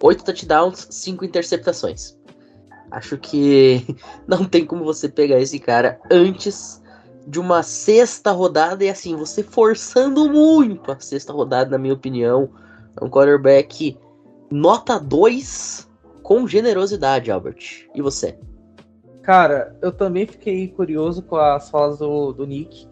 [0.02, 2.18] 8 touchdowns, 5 interceptações.
[2.92, 3.86] Acho que
[4.28, 6.82] não tem como você pegar esse cara antes
[7.26, 12.50] de uma sexta rodada e assim, você forçando muito a sexta rodada, na minha opinião.
[13.00, 13.98] É um quarterback
[14.54, 15.90] nota 2
[16.22, 17.90] com generosidade, Albert.
[17.94, 18.38] E você?
[19.24, 22.88] Cara, eu também fiquei curioso com as falas do, do Nick.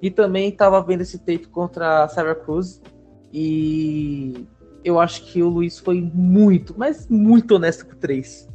[0.00, 2.80] E também tava vendo esse tape contra a Syracuse.
[3.32, 4.46] E
[4.84, 8.48] eu acho que o Luiz foi muito, mas muito honesto com o 3.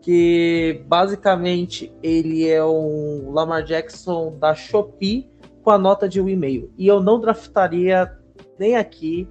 [0.00, 5.30] Que basicamente ele é um Lamar Jackson da Shopee
[5.62, 6.72] com a nota de um e-mail.
[6.78, 8.16] E eu não draftaria
[8.58, 9.28] nem aqui,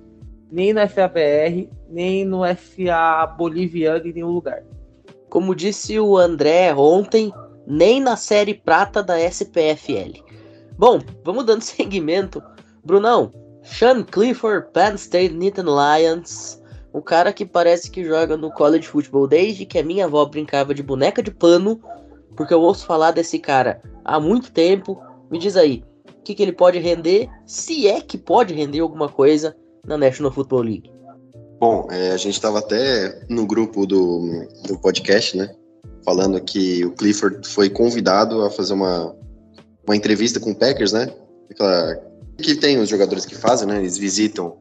[0.52, 4.64] nem no FABR, nem no FA boliviano em nenhum lugar.
[5.30, 7.34] Como disse o André ontem,
[7.66, 10.24] nem na série prata da SPFL.
[10.78, 12.42] Bom, vamos dando seguimento.
[12.84, 16.62] Brunão, Sean Clifford, Penn State Nittany Lions.
[16.94, 20.74] O cara que parece que joga no college football desde que a minha avó brincava
[20.74, 21.82] de boneca de pano.
[22.36, 25.02] Porque eu ouço falar desse cara há muito tempo.
[25.30, 27.30] Me diz aí, o que, que ele pode render?
[27.46, 30.92] Se é que pode render alguma coisa na National Football League?
[31.60, 35.50] Bom, é, a gente estava até no grupo do, do podcast, né?
[36.06, 39.16] Falando que o Clifford foi convidado a fazer uma,
[39.86, 41.12] uma entrevista com o Packers, né?
[41.50, 42.00] Aquela,
[42.38, 43.80] que tem os jogadores que fazem, né?
[43.80, 44.58] Eles visitam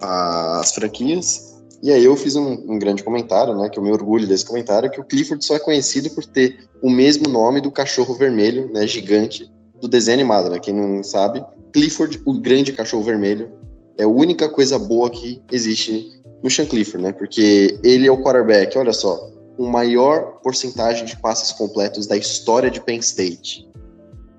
[0.00, 1.58] a, as franquias.
[1.82, 3.68] E aí eu fiz um, um, grande comentário, né?
[3.68, 6.90] Que eu me orgulho desse comentário, que o Clifford só é conhecido por ter o
[6.90, 8.86] mesmo nome do cachorro vermelho, né?
[8.86, 9.50] Gigante
[9.80, 10.58] do desenho animado, né?
[10.58, 13.52] Quem não sabe, Clifford, o grande cachorro vermelho,
[13.98, 17.12] é a única coisa boa que existe no Sean Clifford, né?
[17.12, 22.70] Porque ele é o quarterback, olha só, o maior porcentagem de passes completos da história
[22.70, 23.68] de Penn State.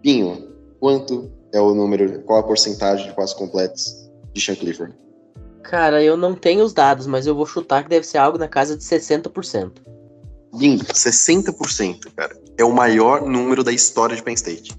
[0.02, 0.48] Pinho,
[0.80, 4.96] quanto é o número, qual a porcentagem de passes completos de Sean Clifford?
[5.62, 8.48] Cara, eu não tenho os dados, mas eu vou chutar que deve ser algo na
[8.48, 9.74] casa de 60%.
[10.56, 12.36] Bingo, 60%, cara.
[12.58, 14.76] É o maior número da história de Penn State.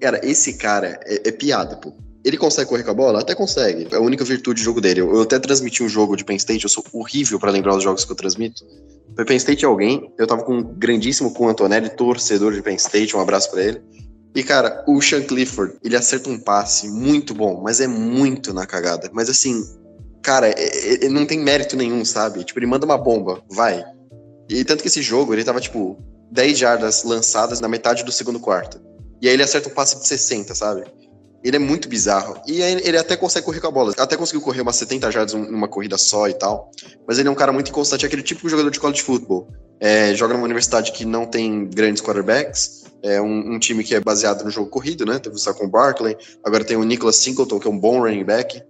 [0.00, 1.92] Cara, esse cara é, é piada, pô.
[2.28, 3.20] Ele consegue correr com a bola?
[3.20, 3.88] Até consegue.
[3.90, 5.00] É a única virtude do jogo dele.
[5.00, 7.82] Eu, eu até transmiti um jogo de Penn State, eu sou horrível para lembrar os
[7.82, 8.66] jogos que eu transmito.
[9.16, 12.60] Foi Penn State é alguém, eu tava com um grandíssimo com o Antonelli, torcedor de
[12.60, 13.82] Penn State, um abraço para ele.
[14.34, 18.66] E, cara, o Sean Clifford, ele acerta um passe muito bom, mas é muito na
[18.66, 19.08] cagada.
[19.10, 19.64] Mas assim,
[20.22, 22.44] cara, ele é, é, não tem mérito nenhum, sabe?
[22.44, 23.82] Tipo, ele manda uma bomba, vai.
[24.50, 25.98] E tanto que esse jogo, ele tava, tipo,
[26.30, 28.78] 10 jardas lançadas na metade do segundo quarto.
[29.22, 30.84] E aí ele acerta um passe de 60, sabe?
[31.42, 32.40] Ele é muito bizarro.
[32.46, 33.94] E ele até consegue correr com a bola.
[33.96, 36.70] Até conseguiu correr umas 70 jardas numa corrida só e tal.
[37.06, 39.48] Mas ele é um cara muito inconstante, é aquele tipo de jogador de college football.
[39.80, 42.84] É, joga numa universidade que não tem grandes quarterbacks.
[43.02, 45.20] É um, um, time que é baseado no jogo corrido, né?
[45.20, 46.16] Teve o Saquon Barkley.
[46.44, 48.60] Agora tem o Nicholas Singleton, que é um bom running back.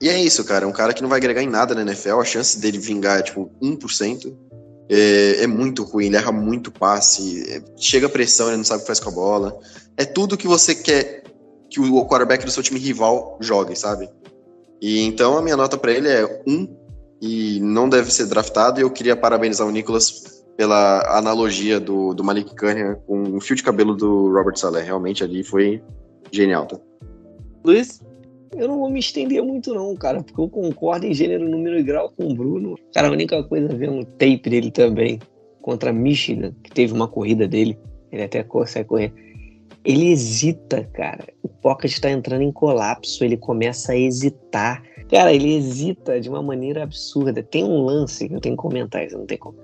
[0.00, 0.64] E é isso, cara.
[0.64, 2.18] É um cara que não vai agregar em nada na NFL.
[2.20, 4.36] A chance dele vingar é tipo 1%.
[4.90, 7.44] É, é muito ruim, ele erra muito passe.
[7.48, 9.58] É, chega pressão, ele não sabe o que faz com a bola.
[9.96, 11.24] É tudo que você quer
[11.78, 14.08] que o quarterback do seu time rival jogue, sabe?
[14.82, 16.68] E então a minha nota para ele é um
[17.22, 18.80] e não deve ser draftado.
[18.80, 23.54] E eu queria parabenizar o Nicholas pela analogia do, do Malik Cunningham com o fio
[23.54, 24.82] de cabelo do Robert Saleh.
[24.82, 25.80] Realmente ali foi
[26.32, 26.78] genial, tá?
[27.64, 28.00] Luiz?
[28.56, 31.82] Eu não vou me estender muito não, cara, porque eu concordo em gênero, número e
[31.82, 32.76] grau com o Bruno.
[32.94, 35.20] Cara, a única coisa é ver um tape dele também
[35.60, 37.78] contra Michigan, que teve uma corrida dele.
[38.10, 39.12] Ele até consegue correr
[39.84, 41.28] ele hesita, cara.
[41.42, 44.82] O Pocket está entrando em colapso, ele começa a hesitar.
[45.10, 47.42] Cara, ele hesita de uma maneira absurda.
[47.42, 49.56] Tem um lance que eu tenho que comentar, isso não tem como.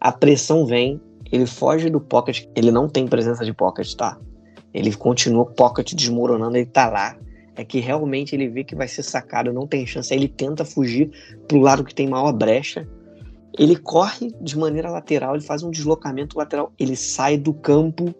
[0.00, 1.00] A pressão vem,
[1.32, 4.18] ele foge do Pocket, ele não tem presença de Pocket, tá?
[4.72, 7.16] Ele continua Pocket desmoronando, ele tá lá.
[7.56, 10.12] É que realmente ele vê que vai ser sacado, não tem chance.
[10.12, 11.10] Aí ele tenta fugir
[11.46, 12.86] pro lado que tem maior brecha.
[13.56, 18.12] Ele corre de maneira lateral, ele faz um deslocamento lateral, ele sai do campo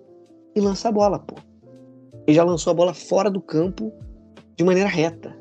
[0.55, 1.35] e lança a bola, pô.
[2.27, 3.93] Ele já lançou a bola fora do campo
[4.57, 5.37] de maneira reta.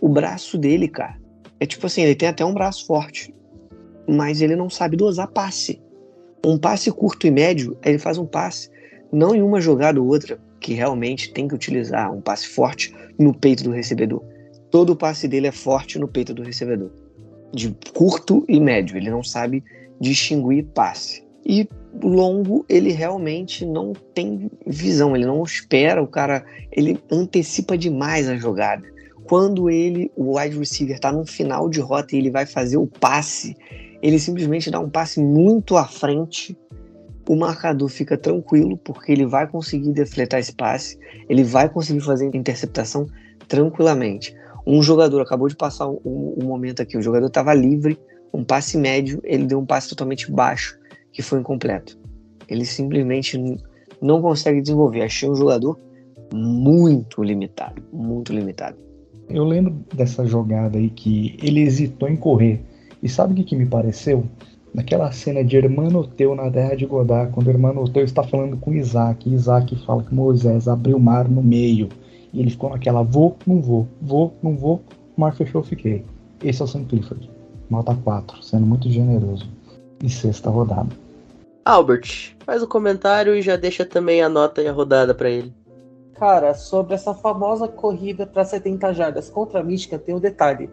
[0.00, 1.16] O braço dele, cara,
[1.60, 3.34] é tipo assim, ele tem até um braço forte,
[4.08, 5.80] mas ele não sabe dosar passe.
[6.44, 8.68] Um passe curto e médio, ele faz um passe,
[9.12, 13.34] não em uma jogada ou outra, que realmente tem que utilizar um passe forte no
[13.34, 14.22] peito do recebedor.
[14.70, 16.90] Todo passe dele é forte no peito do recebedor.
[17.52, 19.62] De curto e médio, ele não sabe
[20.00, 21.22] distinguir passe.
[21.44, 21.68] E
[22.00, 28.36] longo, ele realmente não tem visão, ele não espera o cara, ele antecipa demais a
[28.36, 28.90] jogada.
[29.24, 32.86] Quando ele, o wide receiver, está no final de rota e ele vai fazer o
[32.86, 33.56] passe,
[34.00, 36.56] ele simplesmente dá um passe muito à frente.
[37.28, 42.26] O marcador fica tranquilo porque ele vai conseguir defletar esse passe, ele vai conseguir fazer
[42.34, 43.06] interceptação
[43.46, 44.34] tranquilamente.
[44.66, 47.98] Um jogador acabou de passar um, um momento aqui, o jogador estava livre,
[48.34, 50.81] um passe médio, ele deu um passe totalmente baixo
[51.12, 51.98] que foi incompleto.
[52.48, 53.38] Ele simplesmente
[54.00, 55.02] não consegue desenvolver.
[55.02, 55.78] Achei um jogador
[56.34, 58.76] muito limitado, muito limitado.
[59.28, 62.60] Eu lembro dessa jogada aí que ele hesitou em correr.
[63.02, 64.24] E sabe o que, que me pareceu?
[64.74, 69.34] Naquela cena de Hermanoteu na terra de Godá, quando Hermanoteu está falando com Isaac, e
[69.34, 71.88] Isaac fala que Moisés abriu o mar no meio.
[72.32, 74.82] E ele ficou naquela, vou, não vou, vou, não vou,
[75.16, 76.04] o mar fechou, fiquei.
[76.42, 77.28] Esse é o Sam Clifford.
[77.68, 79.48] Nota 4, sendo muito generoso.
[80.02, 81.01] E sexta rodada.
[81.64, 85.30] Albert, faz o um comentário e já deixa também a nota e a rodada para
[85.30, 85.54] ele.
[86.14, 90.68] Cara, sobre essa famosa corrida para 70 jardas contra a Mística, tem um detalhe.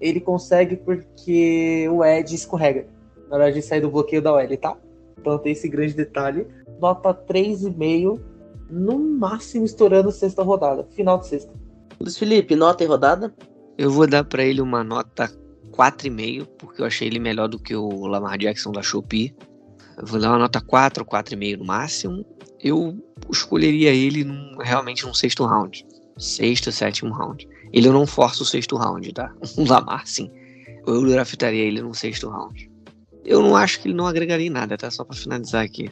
[0.00, 2.86] Ele consegue porque o Ed escorrega
[3.28, 4.76] na hora de sair do bloqueio da OL, tá?
[5.18, 6.46] Então tem esse grande detalhe.
[6.78, 8.20] Nota 3,5,
[8.70, 11.52] no máximo estourando sexta rodada, final de sexta.
[11.98, 13.32] Luiz Felipe, nota e rodada?
[13.78, 15.30] Eu vou dar para ele uma nota
[15.70, 19.34] 4,5, porque eu achei ele melhor do que o Lamar Jackson da Shopee.
[20.00, 22.24] Vou dar uma nota 4, 4,5 no máximo.
[22.60, 22.96] Eu
[23.30, 25.84] escolheria ele num, realmente num sexto round.
[26.16, 27.48] Sexto, sétimo round.
[27.72, 29.32] Ele eu não forço o sexto round, tá?
[29.56, 30.30] O Lamar, sim.
[30.86, 32.70] Eu draftaria ele no sexto round.
[33.24, 34.90] Eu não acho que ele não agregaria em nada, tá?
[34.90, 35.90] Só pra finalizar aqui.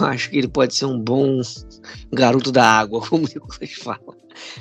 [0.00, 1.40] Eu acho que ele pode ser um bom
[2.12, 4.16] garoto da água, como o Nicolas fala.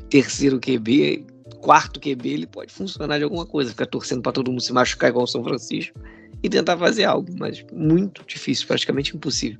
[0.09, 1.25] Terceiro QB,
[1.61, 3.71] quarto QB, ele pode funcionar de alguma coisa.
[3.71, 5.99] Ficar torcendo para todo mundo se machucar igual o São Francisco
[6.45, 9.59] e tentar fazer algo, mas muito difícil, praticamente impossível.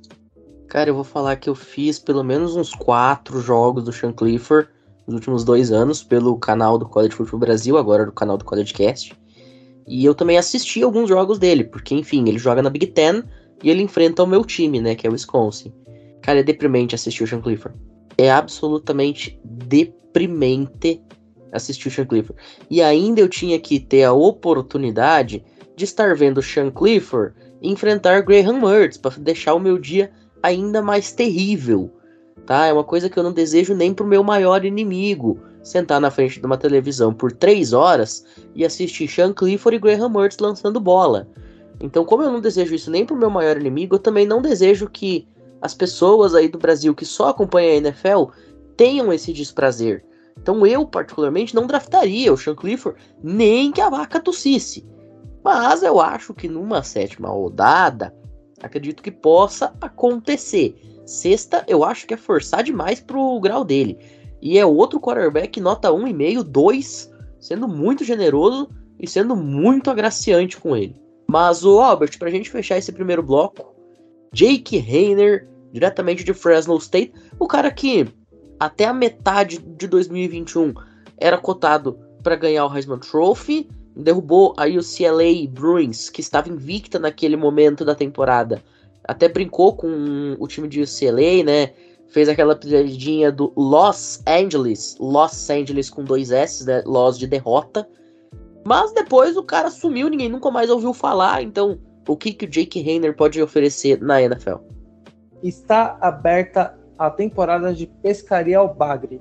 [0.68, 4.68] Cara, eu vou falar que eu fiz pelo menos uns quatro jogos do Sean Clifford
[5.06, 8.72] nos últimos dois anos pelo canal do College Football Brasil, agora do canal do College
[8.72, 9.16] Cast.
[9.86, 13.22] E eu também assisti alguns jogos dele, porque, enfim, ele joga na Big Ten
[13.62, 15.72] e ele enfrenta o meu time, né, que é o Wisconsin.
[16.22, 17.78] Cara, é deprimente assistir o Sean Clifford.
[18.18, 21.00] É absolutamente deprimente
[21.52, 22.40] assistir o Sean Clifford.
[22.68, 25.44] E ainda eu tinha que ter a oportunidade
[25.76, 30.10] de estar vendo Sean Clifford enfrentar Graham Mertz para deixar o meu dia
[30.42, 31.90] ainda mais terrível,
[32.46, 32.66] tá?
[32.66, 36.40] É uma coisa que eu não desejo nem pro meu maior inimigo, sentar na frente
[36.40, 41.28] de uma televisão por três horas e assistir Sean Clifford e Graham Mertz lançando bola.
[41.80, 44.88] Então, como eu não desejo isso nem pro meu maior inimigo, eu também não desejo
[44.88, 45.28] que
[45.60, 48.24] as pessoas aí do Brasil que só acompanham a NFL
[48.76, 50.04] tenham esse desprazer.
[50.40, 54.86] Então eu, particularmente, não draftaria o Sean Clifford nem que a vaca tossisse.
[55.46, 58.12] Mas eu acho que numa sétima rodada,
[58.60, 60.74] acredito que possa acontecer.
[61.06, 63.96] Sexta, eu acho que é forçar demais pro grau dele.
[64.42, 70.76] E é outro quarterback nota 1,5, 2, sendo muito generoso e sendo muito agraciante com
[70.76, 71.00] ele.
[71.28, 73.72] Mas o Albert, pra gente fechar esse primeiro bloco,
[74.32, 78.08] Jake Hayner, diretamente de Fresno State, o cara que
[78.58, 80.74] até a metade de 2021
[81.16, 86.98] era cotado para ganhar o Heisman Trophy, derrubou aí o CLA Bruins, que estava invicta
[86.98, 88.62] naquele momento da temporada.
[89.04, 91.72] Até brincou com o time de UCLA, né?
[92.08, 96.82] Fez aquela piadinha do Los Angeles, Los Angeles com dois S, né?
[96.84, 97.88] Los de derrota.
[98.64, 101.42] Mas depois o cara sumiu, ninguém nunca mais ouviu falar.
[101.42, 104.56] Então, o que, que o Jake Hayner pode oferecer na NFL?
[105.42, 109.20] Está aberta a temporada de pescaria ao bagre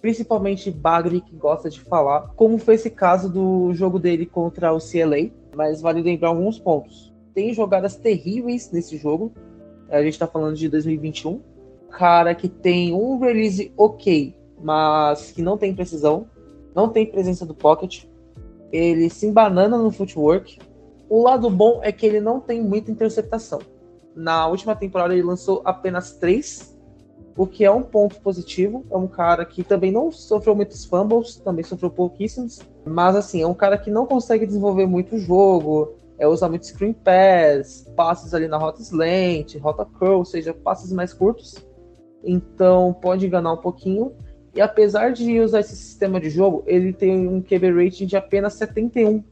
[0.00, 4.78] principalmente Bagre, que gosta de falar, como foi esse caso do jogo dele contra o
[4.78, 7.12] CLA, mas vale lembrar alguns pontos.
[7.34, 9.32] Tem jogadas terríveis nesse jogo,
[9.88, 11.40] a gente tá falando de 2021.
[11.90, 16.28] Cara que tem um release ok, mas que não tem precisão,
[16.74, 18.04] não tem presença do pocket,
[18.72, 20.58] ele se embanana no footwork.
[21.08, 23.58] O lado bom é que ele não tem muita interceptação.
[24.14, 26.78] Na última temporada ele lançou apenas três
[27.36, 28.84] o que é um ponto positivo.
[28.90, 33.46] É um cara que também não sofreu muitos fumbles, também sofreu pouquíssimos, mas assim, é
[33.46, 38.34] um cara que não consegue desenvolver muito o jogo, é usar muito screen pass, passes
[38.34, 41.54] ali na rota slant, rota curl, ou seja, passes mais curtos.
[42.22, 44.12] Então pode enganar um pouquinho.
[44.54, 48.54] E apesar de usar esse sistema de jogo, ele tem um QB rating de apenas
[48.54, 49.22] 71,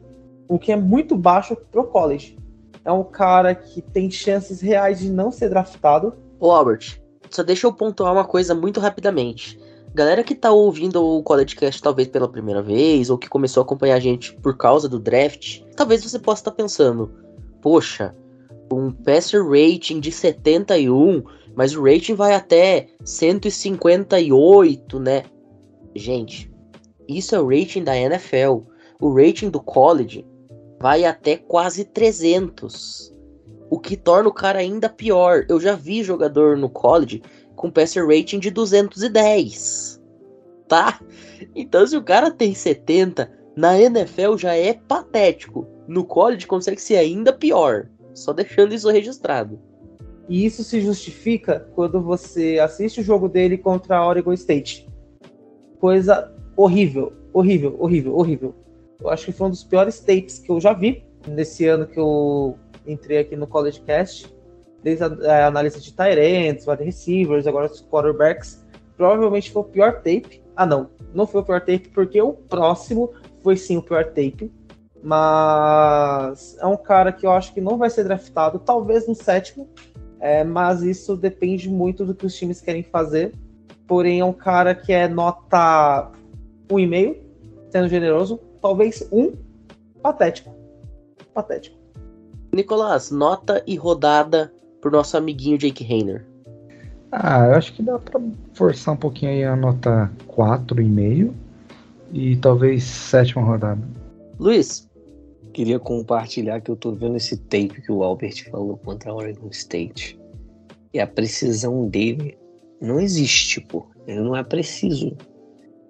[0.48, 2.38] o que é muito baixo pro college.
[2.84, 6.14] É um cara que tem chances reais de não ser draftado.
[6.40, 7.02] Ô Albert,
[7.36, 9.58] só deixa eu pontuar uma coisa muito rapidamente.
[9.94, 13.64] Galera que tá ouvindo o College Cast talvez pela primeira vez, ou que começou a
[13.64, 17.10] acompanhar a gente por causa do draft, talvez você possa estar tá pensando,
[17.60, 18.14] poxa,
[18.72, 21.22] um passer rating de 71,
[21.54, 25.24] mas o rating vai até 158, né?
[25.94, 26.52] Gente,
[27.08, 28.60] isso é o rating da NFL.
[29.00, 30.26] O rating do college
[30.78, 33.12] vai até quase 300
[33.70, 35.44] o que torna o cara ainda pior.
[35.48, 37.22] Eu já vi jogador no college
[37.54, 40.00] com passer rating de 210,
[40.68, 41.00] tá?
[41.54, 45.66] Então se o cara tem 70, na NFL já é patético.
[45.87, 47.88] No college consegue ser ainda pior.
[48.14, 49.59] Só deixando isso registrado.
[50.28, 54.88] E isso se justifica quando você assiste o jogo dele contra a Oregon State.
[55.81, 58.54] Coisa horrível, horrível, horrível, horrível.
[59.00, 61.98] Eu acho que foi um dos piores tapes que eu já vi nesse ano que
[61.98, 62.59] eu
[62.92, 64.35] entrei aqui no College Cast,
[64.83, 68.64] desde a, a análise de Tyrants, wide receivers, agora os quarterbacks,
[68.96, 70.42] provavelmente foi o pior tape.
[70.57, 74.52] Ah, não, não foi o pior tape, porque o próximo foi sim o pior tape.
[75.02, 79.69] Mas é um cara que eu acho que não vai ser draftado, talvez no sétimo,
[80.21, 83.33] é, mas isso depende muito do que os times querem fazer.
[83.87, 86.10] Porém, é um cara que é nota
[86.71, 87.23] um e meio,
[87.71, 89.33] sendo generoso, talvez um,
[90.02, 90.54] patético.
[91.33, 91.77] Patético.
[92.53, 96.25] Nicolás, nota e rodada pro nosso amiguinho Jake Hayner.
[97.11, 98.21] Ah, eu acho que dá pra
[98.53, 101.33] forçar um pouquinho aí a nota 4,5
[102.13, 103.81] e talvez sétima rodada.
[104.38, 104.88] Luiz.
[105.53, 109.49] Queria compartilhar que eu tô vendo esse tape que o Albert falou contra a Oregon
[109.51, 110.19] State.
[110.92, 112.38] E a precisão dele
[112.81, 113.87] não existe, pô.
[114.07, 115.17] Ele não é preciso.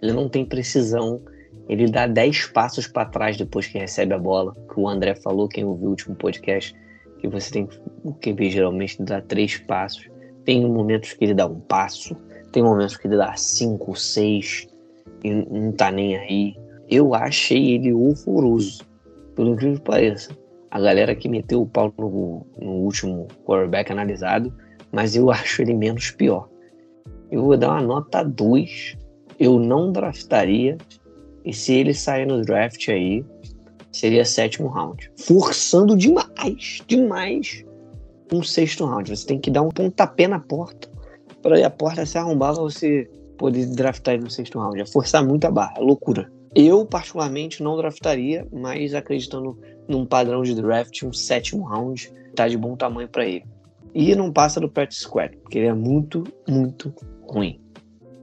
[0.01, 1.21] Ele não tem precisão.
[1.69, 4.55] Ele dá 10 passos para trás depois que recebe a bola.
[4.73, 6.75] Que o André falou, quem ouviu o último podcast,
[7.19, 7.69] que você tem
[8.03, 10.09] o QB geralmente dá três passos.
[10.45, 12.17] Tem momentos que ele dá um passo,
[12.53, 14.67] tem momentos que ele dá cinco, seis
[15.23, 16.57] e não tá nem aí.
[16.89, 18.83] Eu achei ele horroroso,
[19.35, 20.31] pelo incrível que pareça.
[20.71, 24.55] A galera que meteu o pau no, no último quarterback analisado,
[24.91, 26.49] mas eu acho ele menos pior.
[27.31, 28.97] Eu vou dar uma nota 2.
[29.39, 30.79] Eu não draftaria
[31.45, 33.25] e se ele sair no draft aí,
[33.93, 35.11] seria sétimo round.
[35.17, 37.65] Forçando demais, demais
[38.33, 39.11] um sexto round.
[39.11, 40.89] Você tem que dar um pontapé na porta
[41.43, 44.81] para a porta se arrombar pra você poder draftar ele no sexto round.
[44.81, 46.31] É forçar muito a barra, é loucura.
[46.55, 52.57] Eu, particularmente, não draftaria, mas acreditando num padrão de draft, um sétimo round tá de
[52.57, 53.45] bom tamanho para ele.
[53.95, 57.61] E não passa do practice squad, porque ele é muito, muito ruim.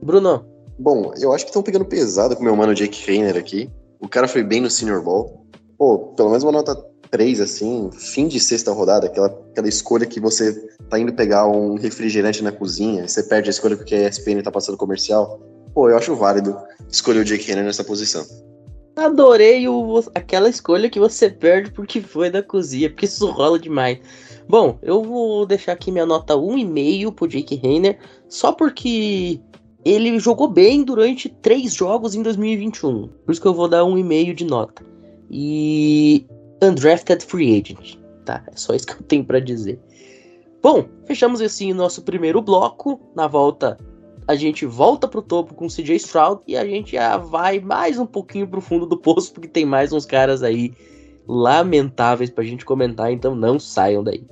[0.02, 0.44] Bruno,
[0.78, 3.70] Bom, eu acho que estão pegando pesado com o meu mano Jake Reiner aqui.
[4.00, 5.46] O cara foi bem no Senior Ball.
[5.78, 6.74] Pô, pelo menos uma nota
[7.10, 10.52] 3, assim, fim de sexta rodada, aquela, aquela escolha que você
[10.88, 14.50] tá indo pegar um refrigerante na cozinha, você perde a escolha porque a ESPN tá
[14.50, 15.40] passando comercial.
[15.74, 16.56] Pô, eu acho válido
[16.90, 18.24] escolher o Jake Reiner nessa posição.
[18.96, 23.98] Adorei o, aquela escolha que você perde porque foi da cozinha, porque isso rola demais.
[24.48, 27.98] Bom, eu vou deixar aqui minha nota 1,5 pro Jake Reiner,
[28.28, 29.40] só porque
[29.88, 33.08] ele jogou bem durante três jogos em 2021.
[33.24, 34.84] Por isso que eu vou dar um e-mail de nota.
[35.30, 36.26] E
[36.62, 38.42] undrafted free agent, tá?
[38.48, 39.78] É só isso que eu tenho para dizer.
[40.60, 43.00] Bom, fechamos assim nosso primeiro bloco.
[43.14, 43.78] Na volta,
[44.26, 47.96] a gente volta pro topo com o CJ Stroud e a gente já vai mais
[47.96, 50.72] um pouquinho pro fundo do poço porque tem mais uns caras aí
[51.28, 54.24] lamentáveis pra gente comentar, então não saiam daí.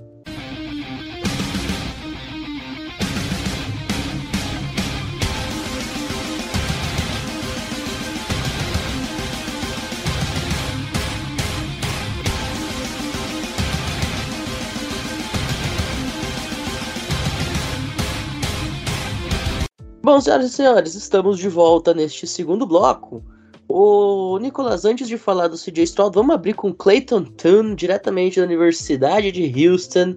[20.15, 23.21] Bom, senhoras e senhores, estamos de volta neste segundo bloco.
[23.67, 28.47] O Nicolas, antes de falar do CJ Stroud, vamos abrir com Clayton Tune, diretamente da
[28.47, 30.15] Universidade de Houston.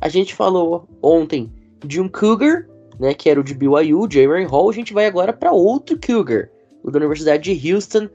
[0.00, 1.52] A gente falou ontem
[1.84, 2.68] de um Cougar,
[3.00, 4.70] né, que era o de BYU, Jaren Hall.
[4.70, 6.48] A gente vai agora para outro Cougar,
[6.84, 8.08] o da Universidade de Houston.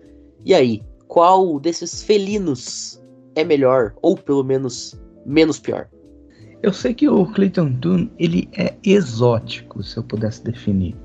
[0.46, 3.04] E aí, qual desses felinos
[3.36, 5.90] é melhor, ou pelo menos menos pior?
[6.64, 10.96] Eu sei que o Clayton Tune ele é exótico, se eu pudesse definir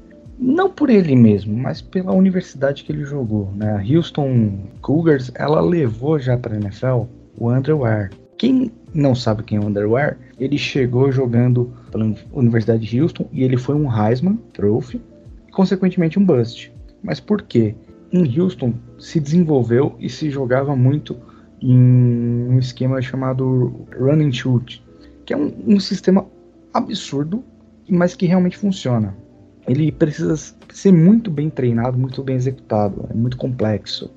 [0.42, 3.52] não por ele mesmo, mas pela universidade que ele jogou.
[3.54, 3.70] Né?
[3.70, 7.04] A Houston Cougars, ela levou já para a NFL
[7.38, 8.10] o Underwear.
[8.36, 13.44] Quem não sabe quem é o Underwear, ele chegou jogando pela Universidade de Houston e
[13.44, 15.00] ele foi um Heisman Trophy
[15.46, 16.72] e consequentemente um bust.
[17.02, 17.76] Mas por quê?
[18.12, 21.16] Em Houston se desenvolveu e se jogava muito
[21.60, 24.84] em um esquema chamado Run and Shoot,
[25.24, 26.26] que é um, um sistema
[26.74, 27.44] absurdo,
[27.88, 29.21] mas que realmente funciona
[29.66, 30.36] ele precisa
[30.72, 34.10] ser muito bem treinado, muito bem executado, é muito complexo.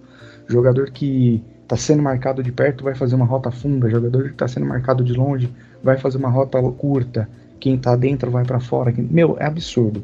[0.47, 4.47] Jogador que está sendo marcado de perto vai fazer uma rota funda, jogador que está
[4.47, 5.51] sendo marcado de longe
[5.83, 7.29] vai fazer uma rota curta,
[7.59, 8.93] quem está dentro vai para fora.
[8.97, 10.03] Meu, é absurdo.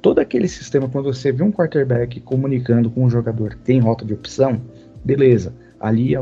[0.00, 4.04] Todo aquele sistema, quando você vê um quarterback comunicando com um jogador que tem rota
[4.04, 4.60] de opção,
[5.04, 5.54] beleza.
[5.78, 6.16] Ali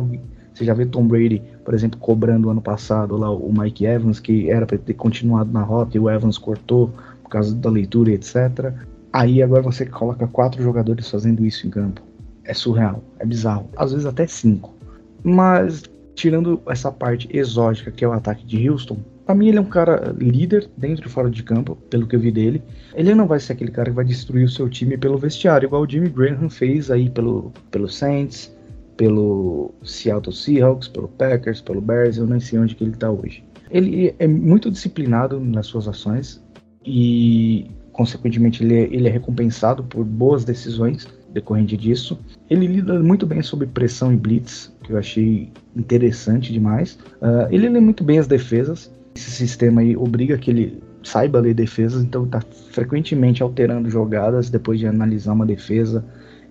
[0.54, 4.50] você já vê Tom Brady, por exemplo, cobrando ano passado lá o Mike Evans, que
[4.50, 6.92] era para ter continuado na rota e o Evans cortou
[7.30, 8.74] por causa da leitura etc.
[9.12, 12.02] Aí agora você coloca quatro jogadores fazendo isso em campo.
[12.44, 13.70] É surreal, é bizarro.
[13.76, 14.74] Às vezes até cinco.
[15.22, 19.60] Mas, tirando essa parte exótica que é o ataque de Houston, pra mim ele é
[19.60, 22.62] um cara líder dentro e fora de campo, pelo que eu vi dele.
[22.94, 25.82] Ele não vai ser aquele cara que vai destruir o seu time pelo vestiário, igual
[25.82, 28.52] o Jimmy Graham fez aí pelo, pelo Saints,
[28.96, 33.44] pelo Seattle Seahawks, pelo Packers, pelo Bears, eu nem sei onde que ele tá hoje.
[33.70, 36.42] Ele é muito disciplinado nas suas ações,
[36.84, 42.18] e consequentemente ele é, ele é recompensado por boas decisões decorrente disso.
[42.48, 46.98] Ele lida muito bem sob pressão e blitz, que eu achei interessante demais.
[47.20, 48.92] Uh, ele lê muito bem as defesas.
[49.14, 54.78] Esse sistema aí obriga que ele saiba ler defesas, então está frequentemente alterando jogadas depois
[54.78, 56.04] de analisar uma defesa,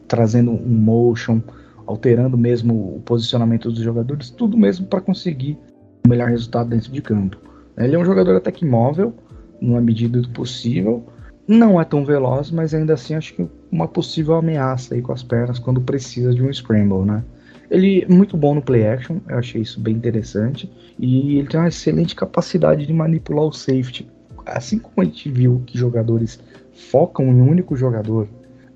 [0.07, 1.41] trazendo um motion,
[1.85, 5.57] alterando mesmo o posicionamento dos jogadores, tudo mesmo para conseguir
[6.05, 7.37] o melhor resultado dentro de campo.
[7.77, 9.13] Ele é um jogador até que móvel,
[9.61, 11.03] numa medida do possível.
[11.47, 15.23] Não é tão veloz, mas ainda assim acho que uma possível ameaça aí com as
[15.23, 17.23] pernas quando precisa de um scramble, né?
[17.71, 20.71] Ele é muito bom no play action, eu achei isso bem interessante.
[20.97, 24.07] E ele tem uma excelente capacidade de manipular o safety.
[24.45, 26.39] Assim como a gente viu que jogadores
[26.73, 28.27] focam em um único jogador,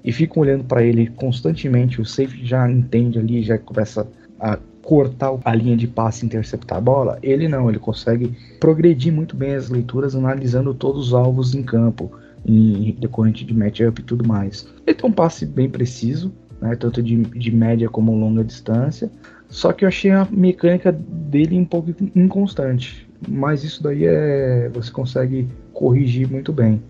[0.03, 4.05] e ficam olhando para ele constantemente, o safety já entende ali, já começa
[4.39, 9.11] a cortar a linha de passe e interceptar a bola, ele não, ele consegue progredir
[9.11, 12.11] muito bem as leituras analisando todos os alvos em campo,
[12.45, 14.67] em decorrente de matchup e tudo mais.
[14.85, 19.09] Ele tem um passe bem preciso, né, tanto de, de média como longa distância,
[19.47, 24.91] só que eu achei a mecânica dele um pouco inconstante, mas isso daí é você
[24.91, 26.81] consegue corrigir muito bem.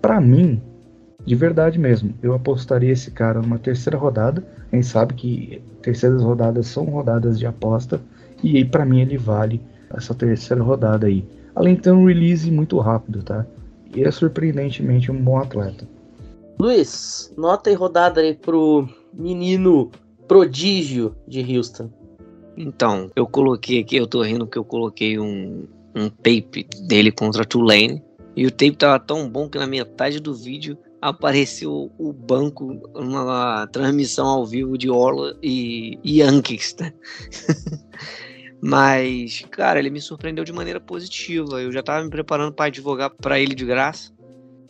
[0.00, 0.60] Para mim,
[1.24, 4.44] de verdade mesmo, eu apostaria esse cara numa terceira rodada.
[4.72, 8.00] A gente sabe que terceiras rodadas são rodadas de aposta.
[8.42, 9.60] E aí, para mim, ele vale
[9.94, 11.24] essa terceira rodada aí.
[11.54, 13.46] Além de ter um release muito rápido, tá?
[13.94, 15.86] E é surpreendentemente um bom atleta.
[16.58, 19.90] Luiz, nota e rodada aí pro menino
[20.26, 21.90] prodígio de Houston.
[22.56, 27.44] Então, eu coloquei aqui, eu tô rindo que eu coloquei um, um tape dele contra
[27.44, 28.02] Tulane.
[28.34, 33.66] E o tape tava tão bom que na metade do vídeo apareceu o banco numa
[33.66, 36.92] transmissão ao vivo de Orla e, Yankees, né?
[38.62, 41.60] Mas, cara, ele me surpreendeu de maneira positiva.
[41.60, 44.12] Eu já tava me preparando para advogar para ele de graça.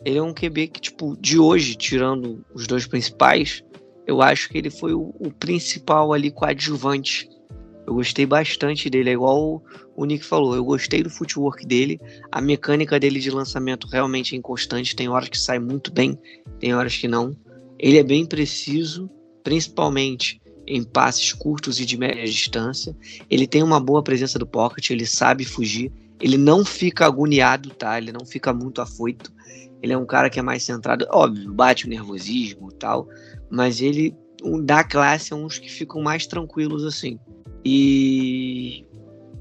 [0.03, 3.63] Ele é um QB que, tipo, de hoje, tirando os dois principais,
[4.07, 7.29] eu acho que ele foi o, o principal ali coadjuvante
[7.85, 9.61] eu gostei bastante dele, é igual
[9.95, 11.99] o Nick falou, eu gostei do footwork dele,
[12.31, 16.17] a mecânica dele de lançamento realmente é inconstante, tem horas que sai muito bem,
[16.59, 17.35] tem horas que não.
[17.77, 19.09] Ele é bem preciso,
[19.43, 22.95] principalmente em passes curtos e de média distância.
[23.29, 27.97] Ele tem uma boa presença do pocket, ele sabe fugir, ele não fica agoniado, tá?
[27.97, 29.33] Ele não fica muito afoito.
[29.81, 33.09] Ele é um cara que é mais centrado, óbvio, bate o nervosismo e tal,
[33.51, 34.15] mas ele
[34.63, 37.19] da classe é uns que ficam mais tranquilos assim.
[37.65, 38.85] E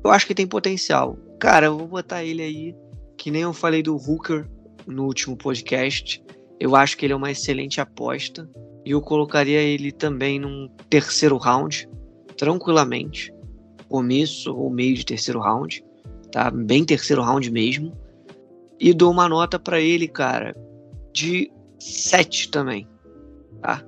[0.04, 1.16] eu acho que tem potencial.
[1.38, 2.74] Cara, eu vou botar ele aí,
[3.16, 4.48] que nem eu falei do Hooker
[4.86, 6.22] no último podcast.
[6.58, 8.48] Eu acho que ele é uma excelente aposta.
[8.84, 11.88] E eu colocaria ele também num terceiro round,
[12.36, 13.32] tranquilamente.
[13.88, 15.84] Começo ou meio de terceiro round,
[16.30, 16.50] tá?
[16.50, 17.96] Bem terceiro round mesmo.
[18.80, 20.56] E dou uma nota para ele, cara,
[21.12, 22.88] de 7 também,
[23.60, 23.84] tá?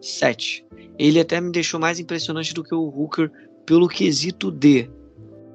[0.00, 0.64] 7.
[0.98, 3.30] Ele até me deixou mais impressionante do que o Hooker
[3.68, 4.90] pelo quesito de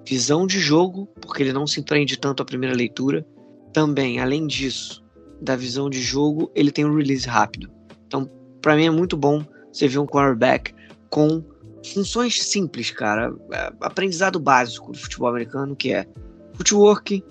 [0.07, 3.25] visão de jogo, porque ele não se empreende tanto à primeira leitura.
[3.73, 5.03] Também, além disso,
[5.41, 7.71] da visão de jogo, ele tem um release rápido.
[8.05, 8.29] Então,
[8.61, 10.75] para mim é muito bom você ver um quarterback
[11.09, 11.43] com
[11.91, 13.33] funções simples, cara.
[13.51, 16.05] É, aprendizado básico do futebol americano, que é
[16.53, 17.23] footwork,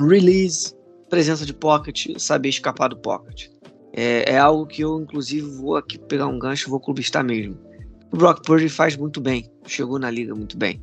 [0.00, 0.72] release,
[1.10, 3.48] presença de pocket, saber escapar do pocket.
[3.92, 7.58] É, é algo que eu, inclusive, vou aqui pegar um gancho, vou clubistar mesmo.
[8.12, 10.80] O Brock Purdy faz muito bem, chegou na liga muito bem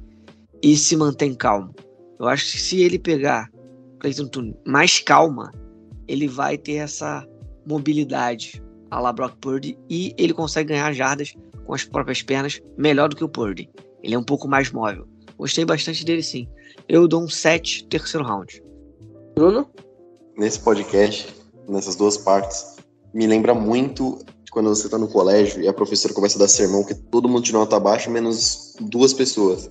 [0.62, 1.74] e se mantém calmo.
[2.20, 3.52] Eu acho que se ele pegar
[4.00, 5.52] Clayton Tune mais calma,
[6.08, 7.28] ele vai ter essa
[7.66, 11.34] mobilidade a la Brock Purdy e ele consegue ganhar jardas
[11.66, 13.70] com as próprias pernas melhor do que o Purdy.
[14.04, 15.08] Ele é um pouco mais móvel.
[15.38, 16.48] Gostei bastante dele sim.
[16.88, 18.64] Eu dou um 7 terceiro round.
[19.36, 19.68] Bruno?
[20.38, 21.34] Nesse podcast,
[21.68, 22.76] nessas duas partes,
[23.14, 24.20] me lembra muito
[24.56, 27.44] quando você está no colégio e a professora começa a dar sermão que todo mundo
[27.44, 29.70] tirou nota baixa, menos duas pessoas.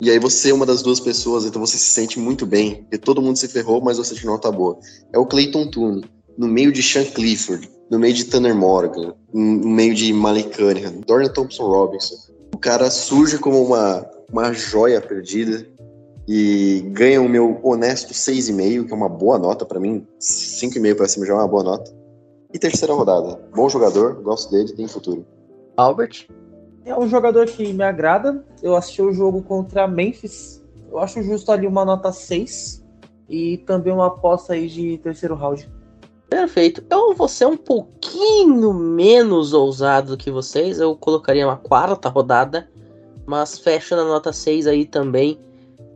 [0.00, 2.96] E aí você é uma das duas pessoas, então você se sente muito bem, porque
[2.96, 4.78] todo mundo se ferrou, mas você tirou nota boa.
[5.12, 6.04] É o Clayton Toone,
[6.38, 11.00] no meio de Sean Clifford, no meio de Tanner Morgan, no meio de Malik Cunningham,
[11.04, 12.14] Dorian Thompson Robinson.
[12.54, 15.66] O cara surge como uma, uma joia perdida
[16.28, 20.06] e ganha o meu honesto 6,5, que é uma boa nota para mim.
[20.20, 21.99] 5,5 para cima já é uma boa nota.
[22.52, 23.40] E terceira rodada.
[23.54, 25.24] Bom jogador, gosto dele, tem futuro.
[25.76, 26.26] Albert?
[26.84, 28.44] É um jogador que me agrada.
[28.62, 30.64] Eu assisti o jogo contra Memphis.
[30.90, 32.84] Eu acho justo ali uma nota 6.
[33.28, 35.70] E também uma aposta aí de terceiro round.
[36.28, 36.82] Perfeito.
[36.90, 40.80] Eu vou ser um pouquinho menos ousado do que vocês.
[40.80, 42.68] Eu colocaria uma quarta rodada.
[43.26, 45.38] Mas fecha na nota 6 aí também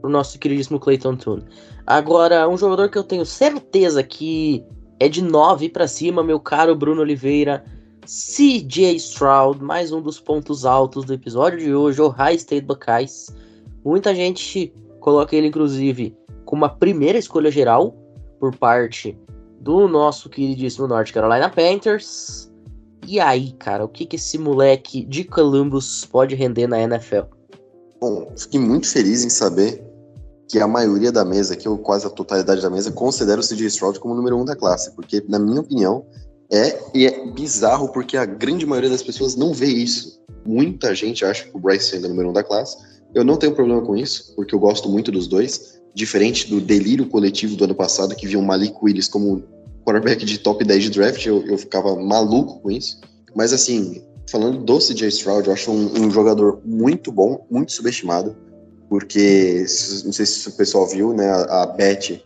[0.00, 1.44] pro nosso queridíssimo Clayton Tune.
[1.86, 4.64] Agora, um jogador que eu tenho certeza que
[4.99, 7.64] é de 9 para cima, meu caro Bruno Oliveira.
[8.07, 13.34] CJ Stroud, mais um dos pontos altos do episódio de hoje, o High State Buckeyes.
[13.82, 17.97] Muita gente coloca ele, inclusive, como a primeira escolha geral
[18.38, 19.18] por parte
[19.61, 22.51] do nosso queridíssimo North Carolina Panthers.
[23.07, 27.22] E aí, cara, o que, que esse moleque de Columbus pode render na NFL?
[28.01, 29.84] Bom, fiquei muito feliz em saber
[30.55, 33.66] que a maioria da mesa, que ou quase a totalidade da mesa, considera o CJ
[33.66, 36.07] Stroud como o número um da classe, porque, na minha opinião,
[36.48, 40.22] é, e é bizarro porque a grande maioria das pessoas não vê isso.
[40.46, 42.76] Muita gente acha que o Bryce Young é o número um da classe.
[43.12, 45.80] Eu não tenho problema com isso, porque eu gosto muito dos dois.
[45.92, 49.42] Diferente do delírio coletivo do ano passado, que viu o Malik Willis como
[49.84, 53.00] quarterback de top 10 de draft, eu, eu ficava maluco com isso.
[53.34, 58.36] Mas assim, falando do CJ Stroud, eu acho um, um jogador muito bom, muito subestimado,
[58.95, 59.66] porque
[60.05, 61.28] não sei se o pessoal viu, né?
[61.28, 62.22] A, Beth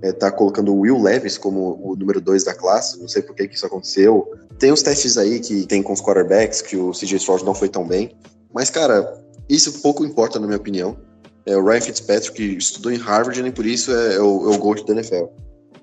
[0.00, 3.36] é, tá colocando o Will Levis como o número 2 da classe, não sei por
[3.36, 4.26] que, isso aconteceu.
[4.58, 7.68] Tem os testes aí que tem com os quarterbacks, que o CJ Stroud não foi
[7.68, 8.16] tão bem.
[8.50, 10.96] Mas, cara, isso pouco importa, na minha opinião.
[11.44, 14.56] É, o Ryan Fitzpatrick estudou em Harvard e nem por isso é, é o, é
[14.56, 15.26] o GOAT da NFL.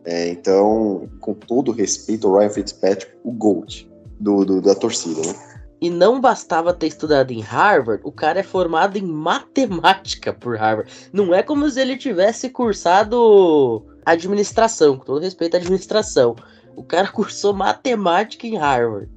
[0.04, 3.88] É, então, com todo respeito ao Ryan Fitzpatrick, o GOAT
[4.20, 5.53] do, do, da torcida, né?
[5.84, 10.90] E não bastava ter estudado em Harvard, o cara é formado em matemática por Harvard.
[11.12, 16.38] Não é como se ele tivesse cursado administração, com todo respeito à administração.
[16.78, 19.12] O cara cursou matemática em Harvard.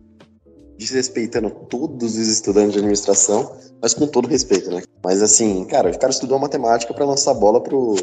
[0.76, 3.48] Desrespeitando todos os estudantes de administração,
[3.80, 4.82] mas com todo respeito, né?
[5.04, 7.94] Mas assim, cara, o cara estudou matemática para lançar bola pro,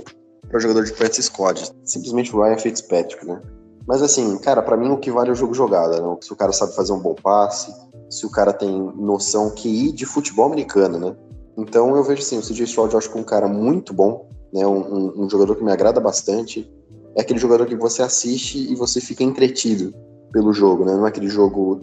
[0.47, 1.69] pro jogador de practice squad.
[1.83, 3.41] Simplesmente o Ryan Fitzpatrick, né?
[3.85, 6.17] Mas assim, cara, para mim o que vale é o jogo jogada, né?
[6.21, 7.69] Se o cara sabe fazer um bom passe,
[8.13, 11.15] se o cara tem noção QI de futebol americano, né?
[11.57, 14.29] Então eu vejo assim, o CJ Stroud eu acho que é um cara muito bom,
[14.53, 14.65] né?
[14.67, 16.71] Um, um, um, jogador que me agrada bastante.
[17.15, 19.93] É aquele jogador que você assiste e você fica entretido
[20.31, 20.93] pelo jogo, né?
[20.93, 21.81] Não é aquele jogo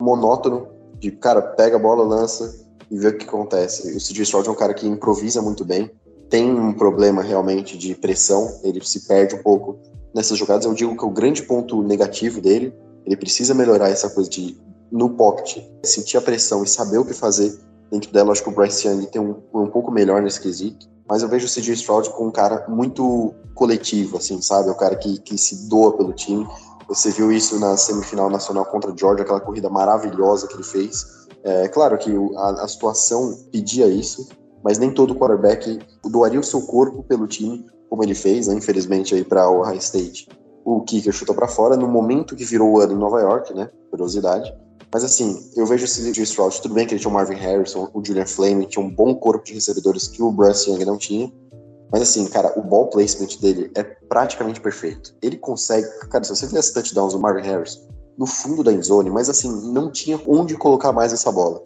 [0.00, 0.68] monótono
[0.98, 3.94] de cara pega a bola, lança e vê o que acontece.
[3.94, 5.90] O CJ Stroud é um cara que improvisa muito bem,
[6.30, 9.78] tem um problema realmente de pressão, ele se perde um pouco
[10.14, 10.64] nessas jogadas.
[10.64, 12.74] Eu digo que o grande ponto negativo dele,
[13.04, 14.56] ele precisa melhorar essa coisa de
[14.90, 17.58] no pocket, sentir a pressão e saber o que fazer
[17.90, 18.32] dentro dela.
[18.32, 20.88] Acho que o Bryce Young tem um, um pouco melhor nesse quesito.
[21.08, 24.68] Mas eu vejo o CJ Stroud como um cara muito coletivo, assim, sabe?
[24.68, 26.46] É o cara que, que se doa pelo time.
[26.88, 31.26] Você viu isso na semifinal nacional contra o Georgia, aquela corrida maravilhosa que ele fez.
[31.44, 34.28] É claro que a, a situação pedia isso,
[34.64, 38.54] mas nem todo quarterback doaria o seu corpo pelo time, como ele fez, né?
[38.54, 40.28] infelizmente aí para o Ohio State.
[40.64, 43.70] O kicker chutou para fora no momento que virou o ano em Nova York, né?
[43.90, 44.52] Curiosidade.
[44.92, 47.88] Mas assim, eu vejo esse CJ Stroud, tudo bem que ele tinha o Marvin Harrison,
[47.92, 51.32] o Julian Flame, tinha um bom corpo de recebedores que o Bryce Young não tinha.
[51.92, 55.14] Mas assim, cara, o ball placement dele é praticamente perfeito.
[55.22, 57.86] Ele consegue, cara, se você as touchdowns do Marvin Harrison
[58.18, 61.62] no fundo da endzone, mas assim, não tinha onde colocar mais essa bola.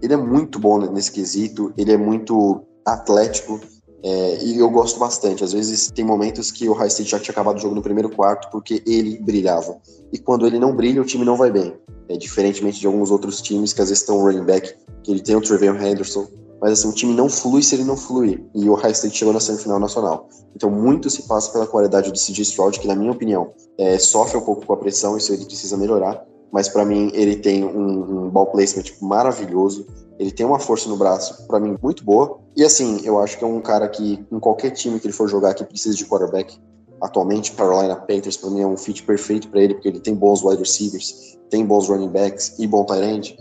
[0.00, 3.60] Ele é muito bom nesse quesito, ele é muito atlético,
[4.02, 5.44] é, e eu gosto bastante.
[5.44, 8.10] Às vezes tem momentos que o High State já tinha acabado o jogo no primeiro
[8.10, 9.80] quarto porque ele brilhava.
[10.12, 11.74] E quando ele não brilha, o time não vai bem.
[12.12, 15.36] É, diferentemente de alguns outros times que às vezes estão running back, que ele tem
[15.36, 16.26] o Trevion Henderson.
[16.60, 18.44] Mas assim, o time não flui se ele não fluir.
[18.54, 20.28] E o High State chegou na semifinal nacional.
[20.54, 24.36] Então muito se passa pela qualidade do CJ Stroud, que na minha opinião é, sofre
[24.36, 26.24] um pouco com a pressão, isso ele precisa melhorar.
[26.52, 29.86] Mas para mim ele tem um, um ball placement maravilhoso
[30.22, 32.38] ele tem uma força no braço, para mim, muito boa.
[32.56, 35.28] E assim, eu acho que é um cara que, em qualquer time que ele for
[35.28, 36.56] jogar que precisa de quarterback,
[37.02, 40.42] atualmente, Carolina Panthers, para mim, é um fit perfeito para ele, porque ele tem bons
[40.42, 43.36] wide receivers, tem bons running backs e bom tight end.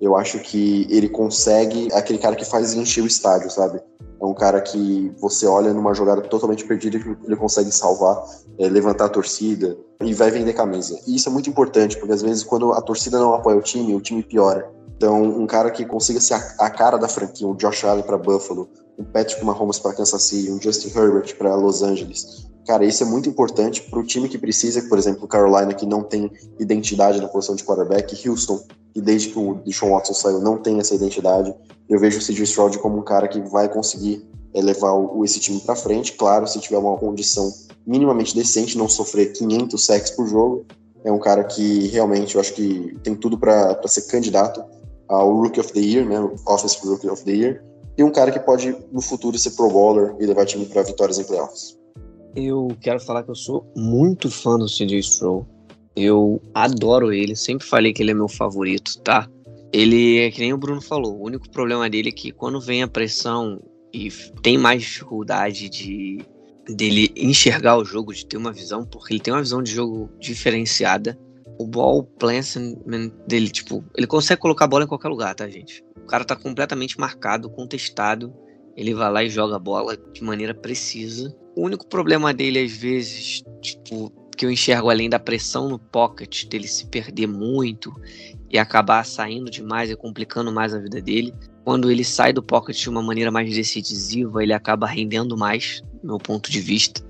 [0.00, 3.80] Eu acho que ele consegue, é aquele cara que faz encher o estádio, sabe?
[4.20, 8.22] É um cara que você olha numa jogada totalmente perdida ele consegue salvar,
[8.58, 10.98] é, levantar a torcida e vai vender camisa.
[11.06, 13.94] E isso é muito importante, porque às vezes quando a torcida não apoia o time,
[13.94, 14.70] o time piora.
[14.96, 18.16] Então, um cara que consiga ser a, a cara da franquia, um Josh Allen para
[18.16, 18.68] Buffalo,
[18.98, 22.46] um Patrick Mahomes para Kansas City, um Justin Herbert para Los Angeles.
[22.66, 26.02] Cara, isso é muito importante para o time que precisa, por exemplo, Carolina, que não
[26.02, 28.62] tem identidade na posição de quarterback, Houston,
[28.94, 31.54] que desde que o Deshaun Watson saiu não tem essa identidade.
[31.88, 35.40] Eu vejo o CJ Stroud como um cara que vai conseguir é, levar o, esse
[35.40, 37.52] time para frente, claro, se tiver uma condição
[37.86, 40.64] minimamente decente, não sofrer 500 sacks por jogo.
[41.04, 44.64] É um cara que realmente eu acho que tem tudo para ser candidato
[45.08, 47.64] ao Rookie of the Year, né, Offensive Rookie of the Year,
[47.98, 51.18] e um cara que pode no futuro ser Pro Bowler e levar time para vitórias
[51.18, 51.78] em playoffs.
[52.34, 55.46] Eu quero falar que eu sou muito fã do CJ Stroll.
[55.94, 59.28] Eu adoro ele, sempre falei que ele é meu favorito, tá?
[59.72, 62.82] Ele é que nem o Bruno falou, o único problema dele é que quando vem
[62.82, 63.60] a pressão
[63.94, 64.10] e
[64.42, 66.18] tem mais dificuldade de
[66.68, 70.10] dele enxergar o jogo, de ter uma visão, porque ele tem uma visão de jogo
[70.18, 71.18] diferenciada
[71.58, 75.84] o ball placement dele, tipo, ele consegue colocar a bola em qualquer lugar, tá, gente?
[75.96, 78.34] O cara tá completamente marcado, contestado.
[78.76, 81.34] Ele vai lá e joga a bola de maneira precisa.
[81.56, 86.46] O único problema dele, às vezes, tipo, que eu enxergo além da pressão no pocket,
[86.46, 87.94] dele se perder muito
[88.50, 91.32] e acabar saindo demais e complicando mais a vida dele.
[91.64, 96.08] Quando ele sai do pocket de uma maneira mais decisiva, ele acaba rendendo mais, do
[96.08, 97.02] meu ponto de vista.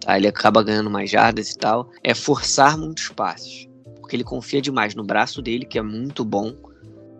[0.00, 0.16] Tá?
[0.16, 1.90] Ele acaba ganhando mais jardas e tal.
[2.02, 3.66] É forçar muitos passes
[4.04, 6.54] porque ele confia demais no braço dele, que é muito bom.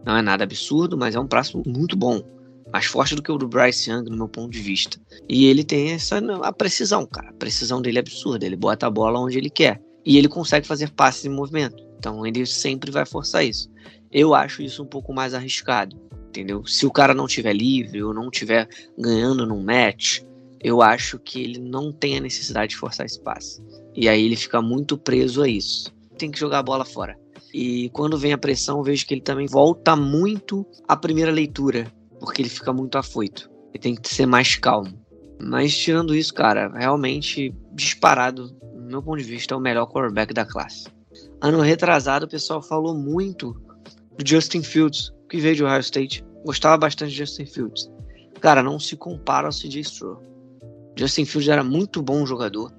[0.05, 2.23] Não é nada absurdo, mas é um braço muito bom.
[2.71, 4.99] Mais forte do que o do Bryce Young, no meu ponto de vista.
[5.27, 7.31] E ele tem essa a precisão, cara.
[7.31, 8.45] A precisão dele é absurda.
[8.45, 9.81] Ele bota a bola onde ele quer.
[10.05, 11.83] E ele consegue fazer passes em movimento.
[11.99, 13.71] Então ele sempre vai forçar isso.
[14.13, 15.99] Eu acho isso um pouco mais arriscado,
[16.35, 16.67] entendeu?
[16.67, 18.69] Se o cara não tiver livre ou não tiver
[18.99, 20.21] ganhando num match,
[20.61, 23.63] eu acho que ele não tem a necessidade de forçar esse passe.
[23.95, 25.95] E aí ele fica muito preso a isso.
[26.19, 27.17] Tem que jogar a bola fora.
[27.53, 32.43] E quando vem a pressão, vejo que ele também volta muito à primeira leitura, porque
[32.43, 33.49] ele fica muito afoito.
[33.73, 34.99] Ele tem que ser mais calmo.
[35.41, 40.35] Mas tirando isso, cara, realmente disparado, do meu ponto de vista, é o melhor quarterback
[40.35, 40.89] da classe.
[41.41, 43.53] Ano retrasado, o pessoal falou muito
[44.17, 46.25] do Justin Fields, que veio de Ohio State.
[46.45, 47.91] Gostava bastante de Justin Fields.
[48.41, 50.23] Cara, não se compara ao CJ Stroll.
[50.97, 52.73] Justin Fields era muito bom jogador.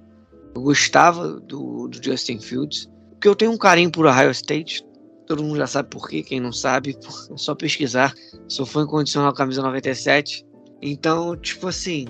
[0.56, 2.90] Eu gostava do, do Justin Fields.
[3.12, 4.86] Porque eu tenho um carinho por Ohio State.
[5.28, 6.24] Todo mundo já sabe por quê.
[6.24, 6.98] Quem não sabe,
[7.32, 8.14] é só pesquisar.
[8.48, 10.46] Sou fã incondicional camisa 97.
[10.82, 12.06] Então, tipo assim,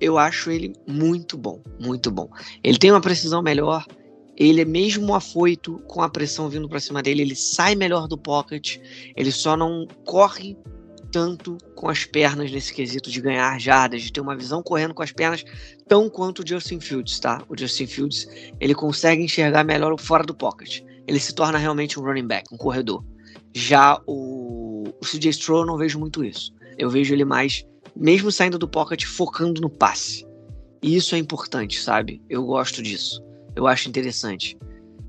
[0.00, 2.28] eu acho ele muito bom, muito bom.
[2.62, 3.86] Ele tem uma precisão melhor,
[4.38, 8.16] ele é mesmo afoito com a pressão vindo para cima dele, ele sai melhor do
[8.16, 8.78] pocket,
[9.16, 10.56] ele só não corre
[11.10, 15.02] tanto com as pernas nesse quesito de ganhar jardas, de ter uma visão correndo com
[15.02, 15.44] as pernas
[15.88, 17.42] tão quanto o Justin Fields, tá?
[17.48, 18.28] O Justin Fields,
[18.60, 20.82] ele consegue enxergar melhor fora do pocket.
[21.06, 23.02] Ele se torna realmente um running back, um corredor.
[23.54, 26.54] Já o, o CJ Stroll eu não vejo muito isso.
[26.76, 27.64] Eu vejo ele mais
[27.96, 30.24] mesmo saindo do pocket, focando no passe.
[30.80, 32.22] E isso é importante, sabe?
[32.28, 33.20] Eu gosto disso.
[33.58, 34.56] Eu acho interessante.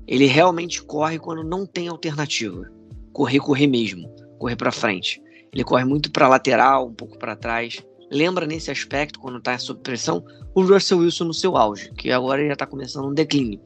[0.08, 2.68] Ele realmente corre quando não tem alternativa.
[3.12, 4.12] Correr, correr mesmo.
[4.40, 5.22] Correr para frente.
[5.52, 7.80] Ele corre muito para lateral, um pouco para trás.
[8.10, 12.40] Lembra nesse aspecto, quando tá sob pressão, o Russell Wilson no seu auge, que agora
[12.40, 13.60] ele já tá começando um declínio.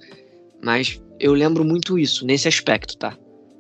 [0.63, 3.17] Mas eu lembro muito isso, nesse aspecto, tá?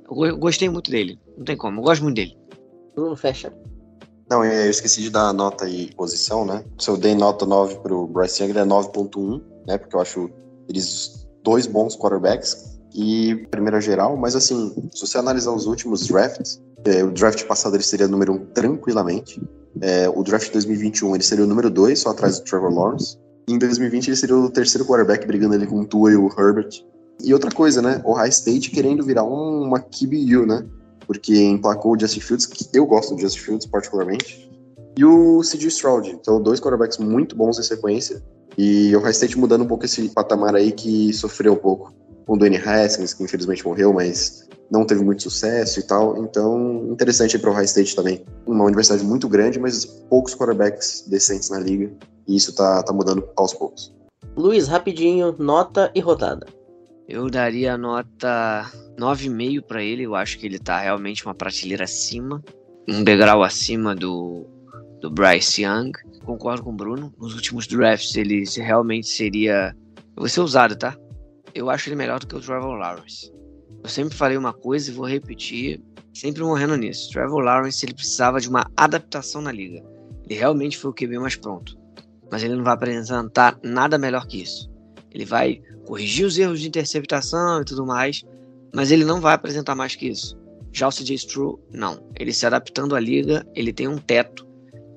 [0.06, 1.18] Eu gostei muito dele.
[1.38, 2.36] Não tem como, eu gosto muito dele.
[2.94, 3.50] Bruno, fecha.
[4.28, 6.62] Não, eu esqueci de dar nota e posição, né?
[6.78, 9.78] Se eu dei nota 9 pro Bryce Young, ele é 9.1, né?
[9.78, 10.30] Porque eu acho
[10.68, 16.62] eles dois bons quarterbacks e primeira geral, mas assim, se você analisar os últimos drafts,
[16.84, 19.42] é, o draft passado ele seria número 1 um, tranquilamente.
[19.80, 23.18] É, o draft de 2021 ele seria o número 2, só atrás do Trevor Lawrence.
[23.48, 26.28] E em 2020 ele seria o terceiro quarterback brigando ali com o Tua e o
[26.28, 26.84] Herbert.
[27.22, 28.00] E outra coisa, né?
[28.04, 30.64] O High State querendo virar um, uma QBU, né?
[31.06, 34.50] porque emplacou o Justin Fields, que eu gosto do Justin Fields particularmente,
[34.96, 35.68] e o C.J.
[35.68, 36.10] Stroud.
[36.10, 38.22] Então, dois quarterbacks muito bons em sequência.
[38.56, 41.92] E o High State mudando um pouco esse patamar aí que sofreu um pouco
[42.26, 46.16] com o Dwayne Haskins, que infelizmente morreu, mas não teve muito sucesso e tal.
[46.18, 48.24] Então, interessante para o High State também.
[48.46, 51.92] Uma universidade muito grande, mas poucos quarterbacks decentes na liga.
[52.26, 53.94] E isso tá, tá mudando aos poucos.
[54.36, 56.46] Luiz, rapidinho, nota e rodada.
[57.06, 60.04] Eu daria nota 9,5 para ele.
[60.04, 62.42] Eu acho que ele tá realmente uma prateleira acima,
[62.88, 64.46] um degrau acima do,
[65.04, 65.92] do Bryce Young.
[66.24, 67.12] Concordo com o Bruno.
[67.18, 69.76] Nos últimos drafts ele realmente seria.
[70.16, 70.96] Eu vou ser usado, tá?
[71.54, 73.30] Eu acho ele melhor do que o Trevor Lawrence.
[73.82, 75.82] Eu sempre falei uma coisa e vou repetir,
[76.14, 77.10] sempre morrendo nisso.
[77.10, 79.84] Trevor Lawrence ele precisava de uma adaptação na liga.
[80.24, 81.76] Ele realmente foi o QB mais pronto.
[82.32, 84.70] Mas ele não vai apresentar nada melhor que isso.
[85.12, 88.24] Ele vai corrigir os erros de interceptação e tudo mais,
[88.74, 90.34] mas ele não vai apresentar mais que isso.
[90.72, 92.02] Já o CJ Stroll, não.
[92.18, 94.43] Ele se adaptando à liga, ele tem um teto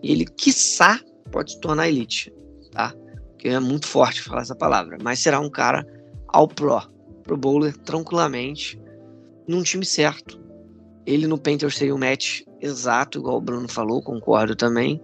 [0.04, 1.00] ele, quiçá,
[1.32, 2.34] pode se tornar elite,
[2.72, 2.94] tá?
[3.38, 5.86] Que é muito forte falar essa palavra, mas será um cara
[6.28, 6.82] ao pro,
[7.24, 8.80] pro bowler tranquilamente,
[9.48, 10.40] num time certo.
[11.06, 15.02] Ele no Panthers seria um match exato, igual o Bruno falou, concordo também.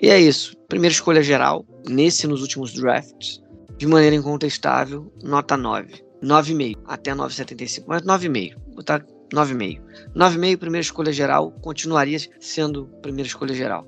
[0.00, 0.56] E é isso.
[0.68, 3.42] Primeira escolha geral, nesse nos últimos drafts
[3.76, 6.04] de maneira incontestável, nota 9.
[6.22, 8.54] 9,5 até 9,75, mas 9,5.
[8.74, 9.80] Botar 9,5.
[10.14, 13.86] 9,5, primeira escolha geral, continuaria sendo primeira escolha geral.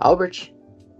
[0.00, 0.52] Albert?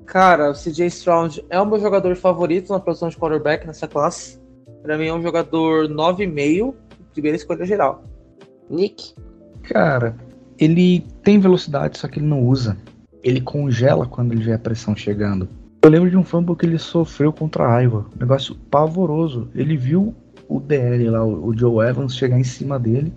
[0.06, 4.40] Cara, o CJ Stroud é o meu jogador favorito na posição de quarterback nessa classe.
[4.82, 6.74] Para mim é um jogador 9,5,
[7.12, 8.04] primeira escolha geral.
[8.70, 9.14] Nick?
[9.62, 10.16] Cara,
[10.58, 12.76] ele tem velocidade, só que ele não usa.
[13.22, 15.48] Ele congela quando ele vê a pressão chegando.
[15.82, 18.06] Eu lembro de um fumble que ele sofreu contra a Iowa.
[18.16, 19.48] Um negócio pavoroso.
[19.54, 20.14] Ele viu
[20.48, 23.12] o DL lá, o Joe Evans, chegar em cima dele.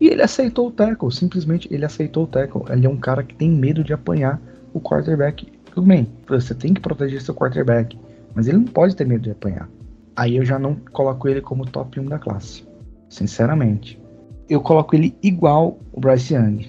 [0.00, 1.12] E ele aceitou o tackle.
[1.12, 2.62] Simplesmente ele aceitou o tackle.
[2.70, 4.40] Ele é um cara que tem medo de apanhar
[4.72, 5.50] o quarterback.
[5.74, 7.98] Tudo bem, você tem que proteger seu quarterback.
[8.34, 9.68] Mas ele não pode ter medo de apanhar.
[10.16, 12.66] Aí eu já não coloco ele como top 1 da classe.
[13.08, 14.00] Sinceramente.
[14.48, 16.68] Eu coloco ele igual o Bryce Young.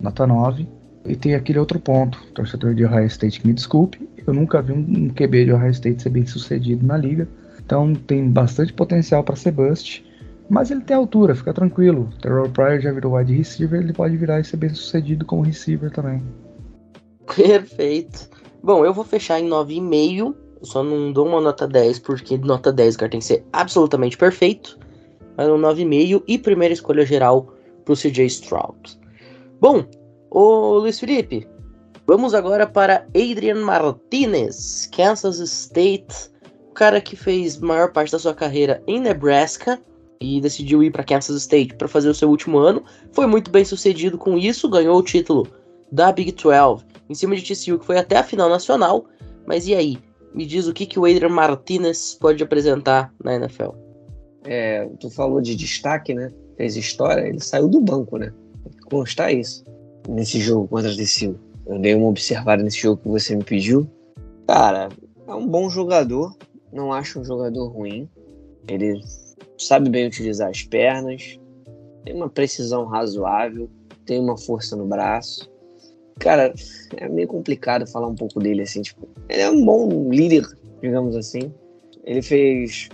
[0.00, 0.68] Nota 9.
[1.04, 4.72] E tem aquele outro ponto, torcedor de Ohio State que me desculpe, eu nunca vi
[4.72, 7.28] um QB de Ohio State ser bem sucedido na liga.
[7.64, 10.04] Então tem bastante potencial para ser bust.
[10.48, 12.08] Mas ele tem altura, fica tranquilo.
[12.20, 15.90] Terrell Pryor já virou wide receiver, ele pode virar e ser bem sucedido como receiver
[15.90, 16.22] também.
[17.34, 18.28] Perfeito.
[18.62, 20.34] Bom, eu vou fechar em 9,5.
[20.62, 24.78] Só não dou uma nota 10, porque nota 10 cara tem que ser absolutamente perfeito.
[25.36, 27.52] Mas um 9,5 e primeira escolha geral
[27.84, 28.98] pro CJ Stroud.
[29.60, 29.84] Bom,
[30.30, 31.46] ô Luiz Felipe,
[32.06, 36.30] vamos agora para Adrian Martinez, Kansas State,
[36.70, 39.78] o cara que fez maior parte da sua carreira em Nebraska
[40.20, 42.82] e decidiu ir para Kansas State para fazer o seu último ano.
[43.12, 45.46] Foi muito bem sucedido com isso, ganhou o título
[45.92, 49.06] da Big 12 em cima de TCU, que foi até a final nacional.
[49.46, 49.98] Mas e aí?
[50.34, 53.70] Me diz o que, que o Adrian Martinez pode apresentar na NFL.
[54.44, 56.32] É, tu falou de destaque, né?
[56.56, 58.32] Fez história, ele saiu do banco, né?
[58.62, 59.64] Tem que constar isso.
[60.08, 61.38] Nesse jogo contra a TCU.
[61.66, 63.88] Eu dei uma observada nesse jogo que você me pediu.
[64.46, 64.88] Cara,
[65.26, 66.36] é um bom jogador.
[66.72, 68.08] Não acho um jogador ruim.
[68.68, 69.00] Ele
[69.58, 71.38] sabe bem utilizar as pernas,
[72.04, 73.68] tem uma precisão razoável,
[74.04, 75.50] tem uma força no braço.
[76.18, 76.54] Cara,
[76.96, 80.46] é meio complicado falar um pouco dele assim, tipo, ele é um bom líder,
[80.80, 81.52] digamos assim.
[82.04, 82.88] Ele fez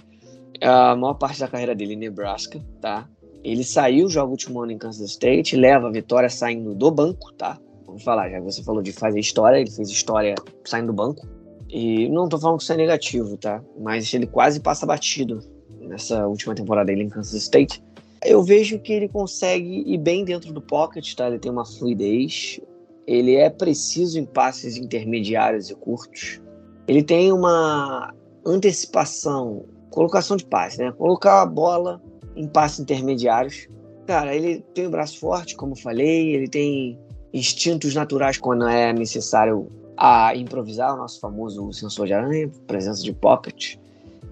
[0.61, 3.09] a maior parte da carreira dele em Nebraska, tá?
[3.45, 7.33] Ele saiu, joga o último ano em Kansas State, leva a vitória saindo do banco,
[7.35, 7.59] tá?
[7.87, 11.27] Vamos falar, já você falou de fazer história, ele fez história saindo do banco.
[11.69, 13.63] E não tô falando que isso é negativo, tá?
[13.81, 15.41] Mas ele quase passa batido
[15.81, 17.83] nessa última temporada dele em Kansas State.
[18.25, 21.27] Eu vejo que ele consegue ir bem dentro do pocket, tá?
[21.27, 22.61] Ele tem uma fluidez,
[23.07, 26.41] ele é preciso em passes intermediários e curtos.
[26.87, 28.13] Ele tem uma
[28.45, 30.93] antecipação, colocação de passe, né?
[30.93, 32.03] Colocar a bola
[32.37, 33.69] em passes intermediários.
[34.07, 36.99] Cara, ele tem o braço forte, como eu falei, ele tem
[37.33, 43.13] instintos naturais quando é necessário a improvisar, o nosso famoso sensor de aranha, presença de
[43.13, 43.77] pocket.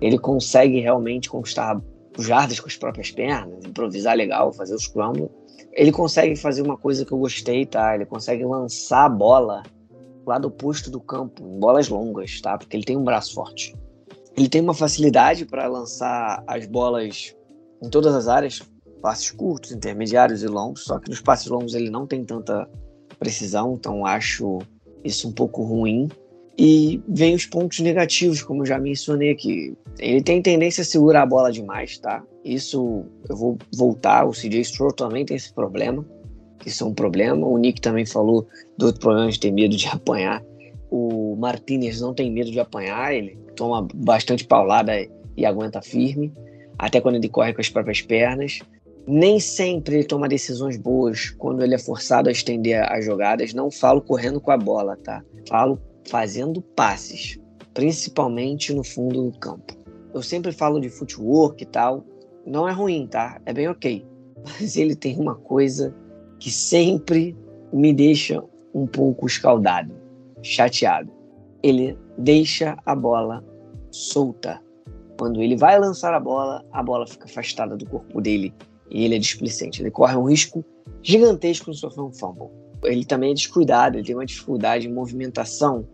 [0.00, 1.80] Ele consegue realmente conquistar
[2.18, 5.28] jardas com as próprias pernas, improvisar legal, fazer os crumbles.
[5.72, 7.94] Ele consegue fazer uma coisa que eu gostei, tá?
[7.94, 9.62] Ele consegue lançar a bola
[10.26, 12.58] lá do posto do campo, em bolas longas, tá?
[12.58, 13.74] Porque ele tem um braço forte.
[14.36, 17.34] Ele tem uma facilidade para lançar as bolas
[17.82, 18.62] em todas as áreas,
[19.00, 22.68] passes curtos, intermediários e longos, só que nos passes longos ele não tem tanta
[23.18, 24.58] precisão, então acho
[25.04, 26.08] isso um pouco ruim.
[26.62, 29.74] E vem os pontos negativos, como já mencionei aqui.
[29.98, 32.22] Ele tem tendência a segurar a bola demais, tá?
[32.44, 34.26] Isso eu vou voltar.
[34.26, 36.04] O CJ Stroll também tem esse problema.
[36.66, 37.46] Isso é um problema.
[37.46, 38.46] O Nick também falou
[38.76, 40.44] do outro problema de ter medo de apanhar.
[40.90, 44.92] O Martinez não tem medo de apanhar, ele toma bastante paulada
[45.38, 46.30] e aguenta firme,
[46.78, 48.58] até quando ele corre com as próprias pernas.
[49.06, 53.54] Nem sempre ele toma decisões boas quando ele é forçado a estender as jogadas.
[53.54, 55.24] Não falo correndo com a bola, tá?
[55.48, 55.80] Falo
[56.10, 57.38] fazendo passes,
[57.72, 59.78] principalmente no fundo do campo.
[60.12, 62.04] Eu sempre falo de footwork e tal,
[62.44, 63.40] não é ruim, tá?
[63.46, 64.04] É bem ok.
[64.44, 65.94] Mas ele tem uma coisa
[66.40, 67.36] que sempre
[67.72, 68.42] me deixa
[68.74, 69.94] um pouco escaldado,
[70.42, 71.12] chateado.
[71.62, 73.44] Ele deixa a bola
[73.90, 74.60] solta.
[75.16, 78.52] Quando ele vai lançar a bola, a bola fica afastada do corpo dele
[78.90, 79.80] e ele é displicente.
[79.80, 80.64] Ele corre um risco
[81.02, 82.48] gigantesco de sofrer um fumble.
[82.82, 85.86] Ele também é descuidado, ele tem uma dificuldade em movimentação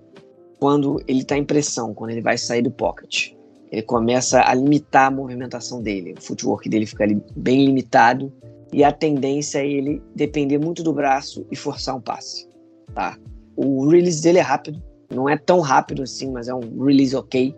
[0.58, 3.32] quando ele está em pressão, quando ele vai sair do pocket.
[3.70, 7.04] Ele começa a limitar a movimentação dele, o footwork dele fica
[7.36, 8.32] bem limitado
[8.72, 12.48] e a tendência é ele depender muito do braço e forçar um passe.
[12.94, 13.18] Tá?
[13.56, 14.82] O release dele é rápido,
[15.12, 17.54] não é tão rápido assim, mas é um release ok.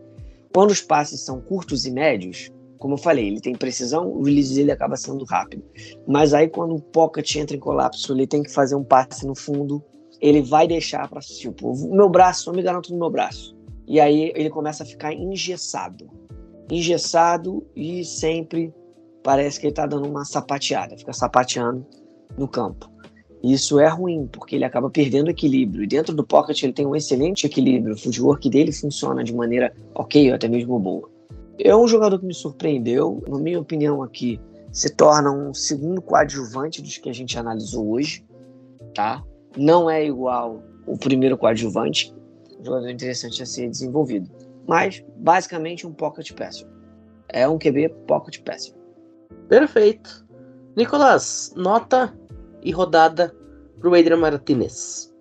[0.53, 4.55] Quando os passes são curtos e médios, como eu falei, ele tem precisão, o release
[4.55, 5.63] dele acaba sendo rápido.
[6.07, 9.35] Mas aí quando o pocket entra em colapso, ele tem que fazer um passe no
[9.35, 9.83] fundo,
[10.21, 11.21] ele vai deixar para
[11.63, 13.57] o meu braço, eu me garanto no meu braço.
[13.87, 16.11] E aí ele começa a ficar engessado.
[16.71, 18.75] Engessado e sempre
[19.23, 21.87] parece que ele tá dando uma sapateada, fica sapateando
[22.37, 22.91] no campo.
[23.43, 25.85] Isso é ruim, porque ele acaba perdendo equilíbrio.
[25.85, 27.95] E dentro do pocket ele tem um excelente equilíbrio.
[27.95, 31.09] O footwork dele funciona de maneira ok, ou até mesmo boa.
[31.59, 33.23] É um jogador que me surpreendeu.
[33.29, 34.41] Na minha opinião aqui,
[34.73, 38.25] se torna um segundo coadjuvante dos que a gente analisou hoje,
[38.93, 39.23] tá?
[39.57, 42.15] Não é igual o primeiro coadjuvante,
[42.61, 44.29] um jogador interessante a ser desenvolvido.
[44.67, 46.67] Mas, basicamente, um pocket passer.
[47.29, 48.75] É um QB pocket passer.
[49.49, 50.27] Perfeito.
[50.77, 52.15] Nicolas, nota
[52.63, 53.35] e rodada
[53.79, 55.13] para o Adrian Martinez.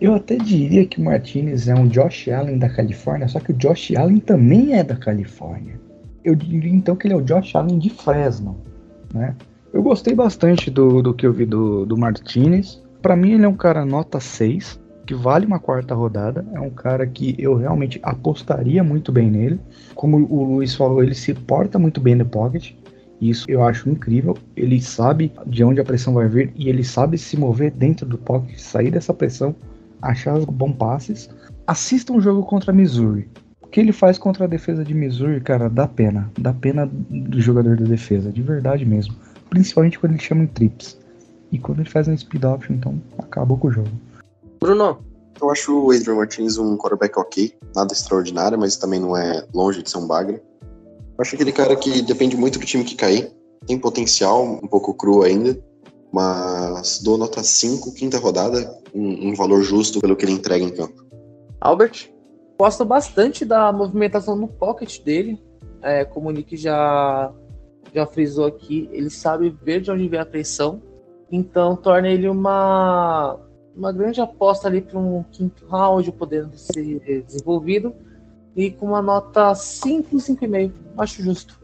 [0.00, 3.54] Eu até diria que o Martinez é um Josh Allen da Califórnia, só que o
[3.54, 5.80] Josh Allen também é da Califórnia.
[6.24, 8.60] Eu diria então que ele é o Josh Allen de Fresno,
[9.12, 9.36] né?
[9.72, 12.82] Eu gostei bastante do, do que eu vi do, do Martinez.
[13.04, 16.42] Para mim, ele é um cara nota 6, que vale uma quarta rodada.
[16.54, 19.60] É um cara que eu realmente apostaria muito bem nele.
[19.94, 22.72] Como o Luiz falou, ele se porta muito bem no pocket.
[23.20, 24.38] Isso eu acho incrível.
[24.56, 28.16] Ele sabe de onde a pressão vai vir e ele sabe se mover dentro do
[28.16, 29.54] pocket, sair dessa pressão,
[30.00, 31.28] achar os bons passes.
[31.66, 33.28] Assista um jogo contra Missouri.
[33.60, 36.30] O que ele faz contra a defesa de Missouri, cara, dá pena.
[36.40, 39.14] Dá pena do jogador da defesa, de verdade mesmo.
[39.50, 41.03] Principalmente quando ele chama em trips.
[41.54, 43.88] E quando ele faz um speed option, então acabou com o jogo.
[44.60, 44.98] Bruno,
[45.40, 49.80] Eu acho o Adrian Martins um quarterback ok, nada extraordinário, mas também não é longe
[49.80, 50.42] de ser um bagre.
[50.60, 53.32] Eu acho aquele cara que depende muito do time que cair,
[53.66, 55.56] tem potencial, um pouco cru ainda,
[56.12, 60.70] mas dou nota 5, quinta rodada, um, um valor justo pelo que ele entrega em
[60.70, 61.04] campo.
[61.60, 62.12] Albert,
[62.58, 65.42] Gosto bastante da movimentação no pocket dele.
[65.82, 67.32] É, como o Nick já,
[67.92, 70.80] já frisou aqui, ele sabe ver de onde vem a pressão.
[71.34, 73.36] Então torna ele uma,
[73.76, 77.92] uma grande aposta ali para um quinto round podendo ser desenvolvido.
[78.54, 80.70] E com uma nota 5, 5,5.
[80.96, 81.60] Acho justo.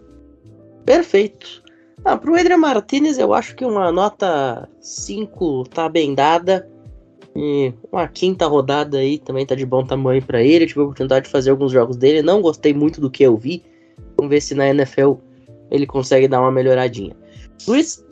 [0.85, 1.63] perfeito.
[2.05, 6.69] Ah, pro Adrian Martinez, eu acho que uma nota 5 tá bem dada.
[7.37, 10.67] E uma quinta rodada aí também tá de bom tamanho pra ele.
[10.67, 12.23] Tive a oportunidade de fazer alguns jogos dele.
[12.23, 13.63] Não gostei muito do que eu vi.
[14.17, 15.13] Vamos ver se na NFL
[15.71, 17.15] ele consegue dar uma melhoradinha.
[17.69, 18.05] Luiz,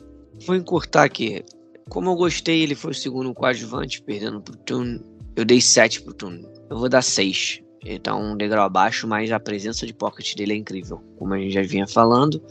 [0.45, 1.43] Vou encurtar aqui.
[1.89, 5.01] Como eu gostei, ele foi o segundo coadjuvante, perdendo pro Tune.
[5.35, 6.45] Eu dei 7 pro Tune.
[6.69, 7.61] Eu vou dar 6.
[7.83, 11.01] Ele tá um degrau abaixo, mas a presença de pocket dele é incrível.
[11.17, 12.41] Como a gente já vinha falando.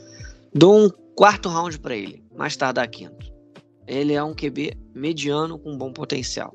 [0.55, 2.23] Dou um quarto round pra ele.
[2.37, 3.33] Mais tardar quinto.
[3.87, 6.53] Ele é um QB mediano com bom potencial.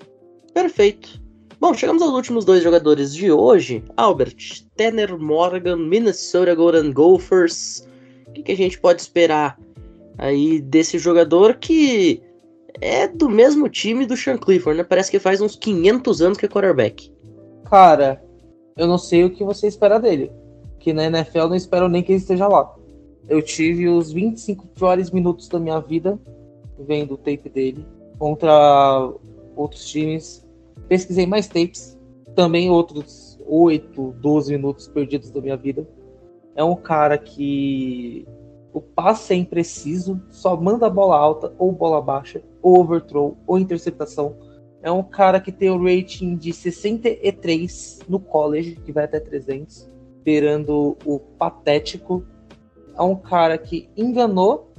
[0.54, 1.22] perfeito.
[1.60, 3.84] Bom, chegamos aos últimos dois jogadores de hoje.
[3.96, 7.88] Albert, Tanner Morgan, Minnesota Golden Gophers.
[8.28, 9.58] O que, que a gente pode esperar
[10.18, 12.22] aí desse jogador que
[12.82, 14.84] é do mesmo time do Sean Clifford, né?
[14.84, 17.12] Parece que faz uns 500 anos que é quarterback.
[17.66, 18.24] Cara,
[18.76, 20.32] eu não sei o que você espera dele.
[20.80, 22.74] Que na NFL não espero nem que ele esteja lá.
[23.30, 26.20] Eu tive os 25 piores minutos da minha vida
[26.78, 27.86] vendo o tape dele
[28.18, 29.14] contra
[29.56, 30.46] outros times.
[30.88, 31.98] Pesquisei mais tapes,
[32.36, 35.88] também outros 8, 12 minutos perdidos da minha vida.
[36.56, 38.28] É um cara que
[38.74, 44.36] o passe é impreciso, só manda bola alta ou bola baixa, ou overthrow, ou interceptação.
[44.82, 49.90] É um cara que tem o rating de 63 no college, que vai até 300,
[50.24, 52.26] beirando o patético.
[52.98, 54.74] É um cara que enganou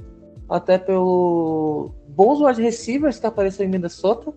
[0.47, 4.33] até pelo bons wide receivers que apareceu em Minnesota,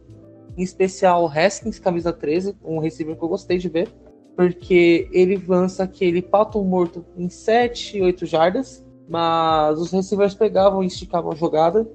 [0.57, 3.89] em especial o Haskins, camisa 13, um receiver que eu gostei de ver,
[4.37, 10.87] porque ele lança aquele pato morto em 7, 8 jardas, mas os receivers pegavam e
[10.87, 11.89] esticavam a jogada,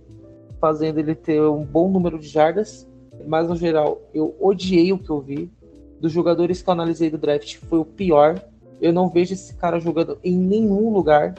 [0.59, 2.89] fazendo ele ter um bom número de jardas.
[3.27, 5.51] Mas no geral, eu odiei o que eu vi.
[5.99, 8.41] Dos jogadores que eu analisei do draft, foi o pior.
[8.81, 11.35] Eu não vejo esse cara jogando em nenhum lugar,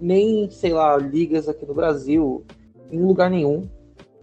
[0.00, 2.44] nem, sei lá, ligas aqui no Brasil,
[2.90, 3.68] em lugar nenhum.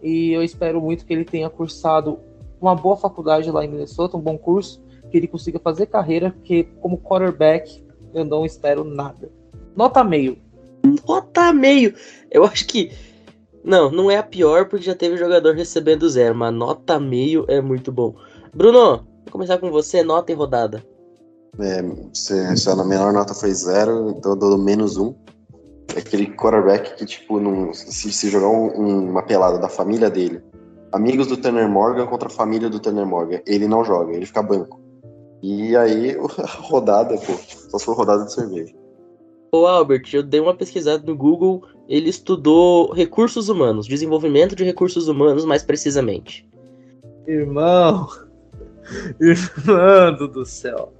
[0.02, 2.18] E eu espero muito que ele tenha cursado
[2.60, 6.64] uma boa faculdade lá em Minnesota, um bom curso, que ele consiga fazer carreira, porque
[6.80, 9.30] como quarterback eu não espero nada.
[9.76, 10.38] Nota meio.
[11.06, 11.92] Nota meio.
[12.30, 12.90] Eu acho que.
[13.64, 17.60] Não, não é a pior porque já teve jogador recebendo zero, mas nota meio é
[17.62, 18.14] muito bom.
[18.54, 20.84] Bruno, vou começar com você, nota e rodada.
[21.58, 21.82] É,
[22.12, 25.14] se, se a menor nota foi zero, então eu dou menos um.
[25.94, 30.10] É aquele quarterback que, tipo, não, se, se jogar um- um- uma pelada da família
[30.10, 30.42] dele,
[30.92, 34.42] amigos do Tanner Morgan contra a família do Tanner Morgan, ele não joga, ele fica
[34.42, 34.80] banco.
[35.42, 37.32] E aí, a rodada, pô,
[37.70, 38.74] só se for rodada de cerveja.
[39.54, 45.06] Ô Albert, eu dei uma pesquisada no Google, ele estudou recursos humanos, desenvolvimento de recursos
[45.06, 46.44] humanos mais precisamente.
[47.24, 48.08] Irmão.
[49.20, 50.92] Irmão do céu.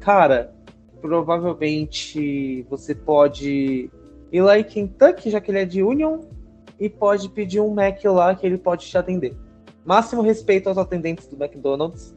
[0.00, 0.52] Cara,
[1.00, 3.88] provavelmente você pode
[4.32, 6.18] ir lá em Kentucky, já que ele é de Union,
[6.80, 9.36] e pode pedir um Mac lá que ele pode te atender.
[9.84, 12.12] Máximo respeito aos atendentes do McDonald's,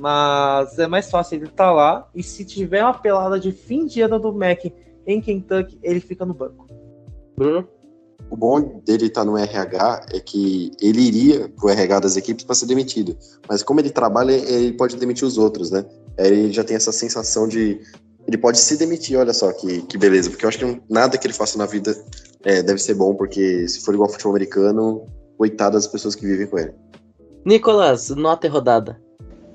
[0.00, 4.00] mas é mais fácil ele estar lá, e se tiver uma pelada de fim de
[4.00, 4.64] ano do Mac
[5.06, 6.66] em Kentucky, ele fica no banco.
[7.36, 7.66] Bruno?
[8.30, 12.54] O bom dele estar no RH é que ele iria pro RH das equipes para
[12.54, 13.16] ser demitido.
[13.48, 15.84] Mas como ele trabalha, ele pode demitir os outros, né?
[16.18, 17.80] Aí ele já tem essa sensação de.
[18.26, 20.30] Ele pode se demitir, olha só que, que beleza.
[20.30, 21.94] Porque eu acho que nada que ele faça na vida
[22.44, 26.24] é, deve ser bom, porque se for igual ao futebol americano, coitado das pessoas que
[26.24, 26.72] vivem com ele.
[27.44, 29.00] Nicolas, nota e rodada.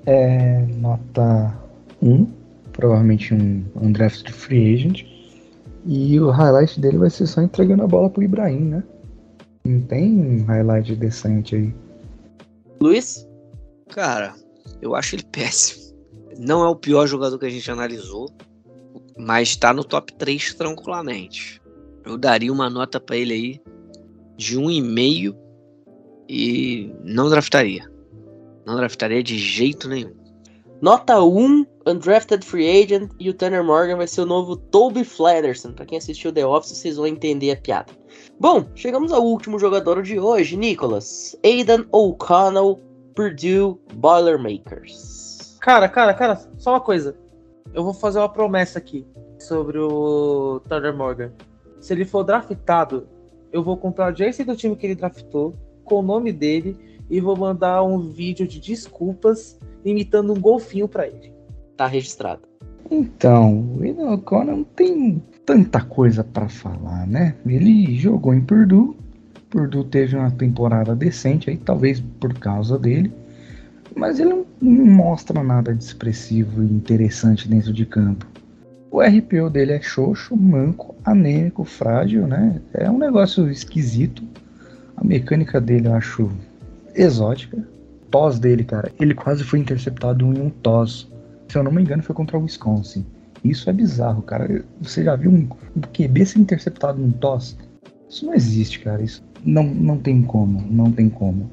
[0.06, 1.58] É nota
[2.02, 2.26] 1,
[2.72, 5.17] provavelmente um, um draft de free agent.
[5.90, 8.84] E o highlight dele vai ser só entregando a bola pro Ibrahim, né?
[9.64, 11.74] Não tem um highlight decente aí.
[12.78, 13.26] Luiz?
[13.88, 14.34] Cara,
[14.82, 15.96] eu acho ele péssimo.
[16.38, 18.28] Não é o pior jogador que a gente analisou,
[19.16, 21.58] mas tá no top 3 tranquilamente.
[22.04, 23.62] Eu daria uma nota pra ele aí
[24.36, 25.34] de 1,5
[26.28, 27.90] e não draftaria.
[28.66, 30.12] Não draftaria de jeito nenhum.
[30.82, 35.72] Nota 1, Undrafted Free Agent, e o Tanner Morgan vai ser o novo Toby Flatterson.
[35.72, 37.92] Pra quem assistiu The Office, vocês vão entender a piada.
[38.38, 41.34] Bom, chegamos ao último jogador de hoje, Nicholas.
[41.42, 42.78] Aidan O'Connell,
[43.14, 45.56] Purdue Boilermakers.
[45.62, 47.16] Cara, cara, cara, só uma coisa.
[47.72, 49.06] Eu vou fazer uma promessa aqui
[49.38, 51.32] sobre o Thunder Morgan.
[51.80, 53.08] Se ele for draftado,
[53.50, 56.76] eu vou comprar o jersey do time que ele draftou, com o nome dele,
[57.08, 61.37] e vou mandar um vídeo de desculpas imitando um golfinho para ele.
[61.78, 62.40] Tá registrado.
[62.90, 67.36] Então, o O'Connell não tem tanta coisa para falar, né?
[67.46, 68.96] Ele jogou em Purdue.
[69.48, 73.12] Purdue teve uma temporada decente aí, talvez por causa dele.
[73.94, 78.26] Mas ele não, não mostra nada de expressivo e interessante dentro de campo.
[78.90, 82.60] O RPO dele é xoxo, manco, anêmico, frágil, né?
[82.74, 84.24] É um negócio esquisito.
[84.96, 86.28] A mecânica dele eu acho
[86.92, 87.56] exótica.
[88.10, 91.08] Tos dele, cara, ele quase foi interceptado em um tos.
[91.48, 93.04] Se eu não me engano, foi contra o Wisconsin.
[93.42, 94.64] Isso é bizarro, cara.
[94.80, 97.56] Você já viu um, um QB ser interceptado num tos?
[98.08, 99.02] Isso não existe, cara.
[99.02, 101.50] Isso não, não tem como, não tem como.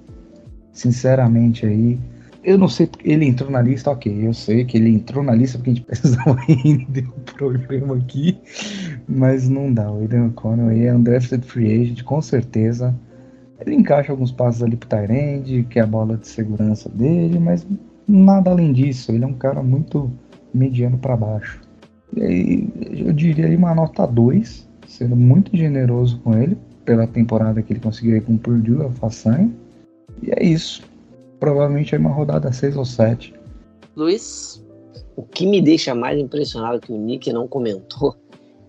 [0.74, 1.98] Sinceramente aí,
[2.44, 4.28] eu não sei ele entrou na lista, ok.
[4.28, 8.38] Eu sei que ele entrou na lista porque a gente precisava render o programa aqui,
[9.08, 9.92] mas não dá.
[9.92, 12.96] O Aiden O'Connell aí é um drafted free agent, com certeza.
[13.60, 17.66] Ele encaixa alguns passos ali pro Tyrande, que é a bola de segurança dele, mas
[18.08, 19.12] nada além disso.
[19.12, 20.12] Ele é um cara muito
[20.54, 21.62] mediano para baixo.
[22.16, 22.70] E aí,
[23.06, 27.80] eu diria aí uma nota 2, sendo muito generoso com ele, pela temporada que ele
[27.80, 29.52] conseguiu aí com o Purdue, a façanha.
[30.22, 30.84] E é isso
[31.40, 33.34] provavelmente é uma rodada 6 ou 7.
[33.96, 34.64] Luiz?
[35.16, 38.16] O que me deixa mais impressionado que o Nick não comentou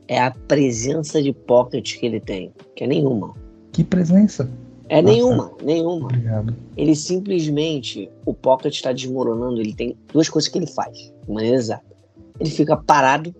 [0.07, 3.34] é a presença de pocket que ele tem, que é nenhuma.
[3.72, 4.49] Que presença?
[4.89, 5.14] É Nossa.
[5.14, 6.07] nenhuma, nenhuma.
[6.07, 6.57] Obrigado.
[6.76, 11.57] Ele simplesmente, o pocket está desmoronando, ele tem duas coisas que ele faz, de maneira
[11.57, 11.97] exata.
[12.39, 13.34] Ele fica parado,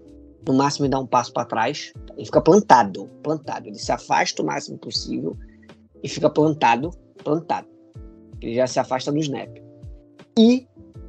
[0.47, 3.69] no máximo ele dá um passo para trás, ele fica plantado, plantado.
[3.69, 5.37] Ele se afasta o máximo possível
[6.03, 6.91] e fica plantado,
[7.23, 7.69] plantado.
[8.41, 9.51] Ele já se afasta do snap.
[10.39, 10.67] E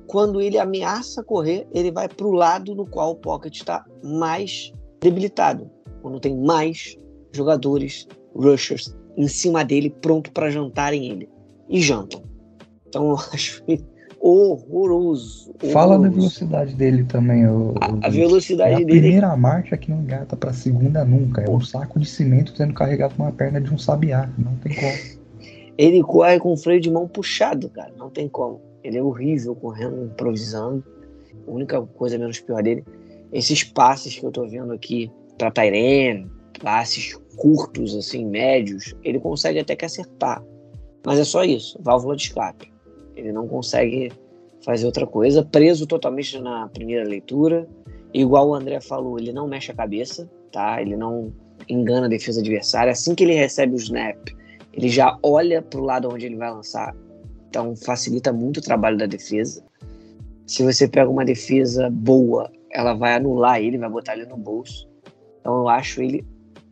[0.08, 4.72] quando ele ameaça correr, ele vai para o lado no qual o pocket está mais
[5.02, 5.70] debilitado.
[6.02, 6.96] Quando tem mais
[7.34, 11.30] jogadores, rushers, em cima dele, pronto para jantarem ele.
[11.68, 12.22] E jantam.
[12.88, 13.64] Então eu acho
[14.20, 15.54] horroroso.
[15.72, 16.02] Fala horroroso.
[16.04, 17.48] da velocidade dele também.
[17.48, 19.00] O, a, a velocidade é a dele.
[19.00, 21.42] primeira marcha que não engata para a segunda nunca.
[21.42, 24.30] É um saco de cimento sendo carregado com uma perna de um sabiá.
[24.38, 25.18] Não tem como.
[25.78, 27.92] Ele corre com o freio de mão puxado, cara.
[27.98, 28.62] Não tem como.
[28.84, 30.84] Ele é horrível correndo, improvisando.
[31.48, 32.84] A única coisa menos pior dele,
[33.32, 36.30] esses passes que eu tô vendo aqui pra Tyrene,
[36.62, 40.44] passes curtos, assim, médios, ele consegue até que acertar.
[41.06, 42.72] Mas é só isso, válvula de escape.
[43.16, 44.12] Ele não consegue
[44.66, 47.68] fazer outra coisa, preso totalmente na primeira leitura.
[48.14, 50.82] Igual o André falou, ele não mexe a cabeça, tá?
[50.82, 51.32] Ele não
[51.70, 52.92] engana a defesa adversária.
[52.92, 54.18] Assim que ele recebe o snap,
[54.74, 56.96] ele já olha para o lado onde ele vai lançar,
[57.50, 59.64] então facilita muito o trabalho da defesa.
[60.46, 64.88] Se você pega uma defesa boa, ela vai anular ele, vai botar ele no bolso.
[65.40, 66.26] Então eu acho ele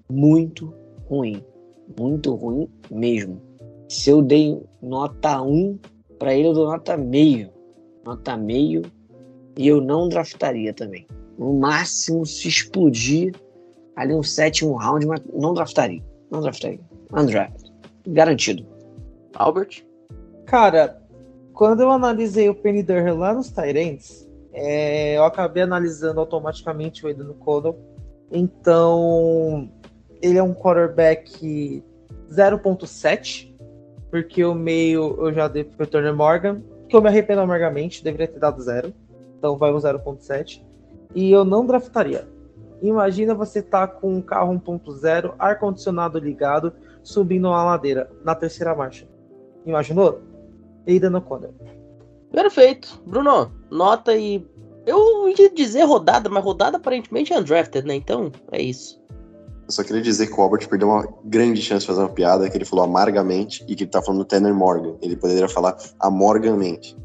[0.10, 0.74] muito
[1.08, 1.44] ruim,
[2.00, 3.42] muito ruim mesmo.
[3.88, 5.80] Se eu dei nota 1
[6.18, 7.50] para ele, eu dou nota meio,
[8.04, 8.84] nota meio,
[9.58, 11.08] e eu não draftaria também.
[11.38, 13.34] No máximo, se explodir
[13.96, 16.80] ali um sétimo round, mas não draftaria, não draftaria,
[17.14, 17.72] undraft
[18.08, 18.66] garantido.
[19.36, 19.86] Albert?
[20.46, 21.02] Cara,
[21.54, 27.08] quando eu analisei o Penny Durham lá nos Tyrants, é, eu acabei analisando automaticamente o
[27.08, 27.78] Aidan O'Connell.
[28.32, 29.70] Então,
[30.26, 31.84] ele é um quarterback
[32.32, 33.56] 0.7,
[34.10, 38.28] porque o meio eu já dei pro Turner Morgan, que eu me arrependo amargamente, deveria
[38.28, 38.92] ter dado zero.
[39.38, 40.64] Então vai um 0.7.
[41.14, 42.28] E eu não draftaria.
[42.82, 46.74] Imagina você tá com um carro 1.0, ar-condicionado ligado,
[47.04, 49.08] subindo uma ladeira na terceira marcha.
[49.64, 50.22] Imaginou?
[50.88, 51.54] Aidan O'Connell.
[52.32, 53.00] Perfeito.
[53.06, 54.46] Bruno, nota e.
[54.86, 57.96] Eu ia dizer rodada, mas rodada aparentemente é undrafted, né?
[57.96, 59.05] Então é isso.
[59.66, 62.48] Eu só queria dizer que o Albert perdeu uma grande chance de fazer uma piada,
[62.50, 64.96] que ele falou amargamente e que ele tá falando do Tanner Morgan.
[65.02, 66.96] Ele poderia falar amorgamente.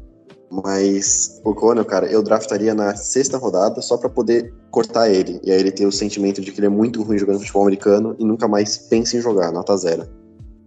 [0.51, 5.39] Mas o Conor, cara, eu draftaria na sexta rodada só para poder cortar ele.
[5.43, 8.15] E aí ele ter o sentimento de que ele é muito ruim jogando futebol americano
[8.19, 10.07] e nunca mais pensa em jogar, nota zero.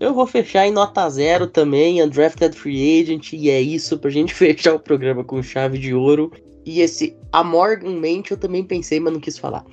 [0.00, 4.32] Eu vou fechar em nota zero também, Undrafted Free Agent, e é isso, pra gente
[4.34, 6.32] fechar o programa com chave de ouro.
[6.64, 9.64] E esse amorgamente eu também pensei, mas não quis falar.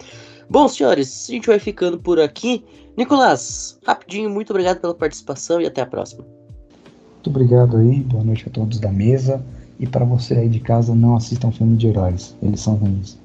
[0.52, 2.61] Bom, senhores, a gente vai ficando por aqui.
[2.98, 6.26] Nicolás, rapidinho, muito obrigado pela participação e até a próxima.
[6.26, 9.41] Muito obrigado aí, boa noite a todos da mesa.
[9.80, 13.18] E para você aí de casa, não assistam filme de heróis, eles são ruins.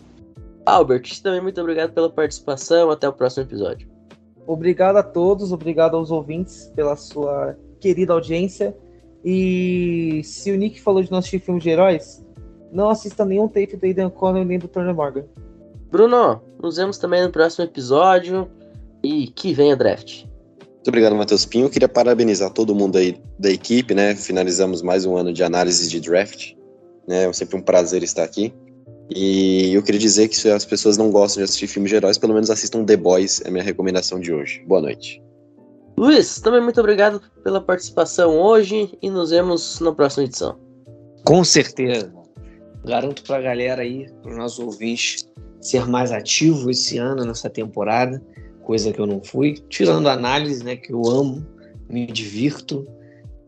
[0.64, 2.92] Albert, também muito obrigado pela participação.
[2.92, 3.88] Até o próximo episódio.
[4.46, 8.72] Obrigado a todos, obrigado aos ouvintes pela sua querida audiência.
[9.24, 12.24] E se o Nick falou de não assistir filme de heróis,
[12.70, 15.24] não assista nenhum tape do Aidan Connell nem do Turner Morgan.
[15.90, 18.50] Bruno, nos vemos também no próximo episódio
[19.02, 20.24] e que venha draft.
[20.86, 21.68] Muito obrigado, Matheus Pinho.
[21.68, 24.14] Queria parabenizar todo mundo aí da equipe, né?
[24.14, 26.54] Finalizamos mais um ano de análise de draft.
[27.08, 27.24] Né?
[27.24, 28.54] É sempre um prazer estar aqui.
[29.10, 32.18] E eu queria dizer que se as pessoas não gostam de assistir filmes de heróis,
[32.18, 34.62] pelo menos assistam The Boys, é a minha recomendação de hoje.
[34.66, 35.22] Boa noite.
[35.98, 40.58] Luiz, também muito obrigado pela participação hoje e nos vemos na próxima edição.
[41.24, 42.12] Com certeza.
[42.84, 45.28] Garanto pra galera aí, pros nossos ouvintes,
[45.66, 48.22] ser mais ativo esse ano, nessa temporada,
[48.62, 49.54] coisa que eu não fui.
[49.68, 51.44] Tirando a análise, né, que eu amo,
[51.88, 52.86] me divirto.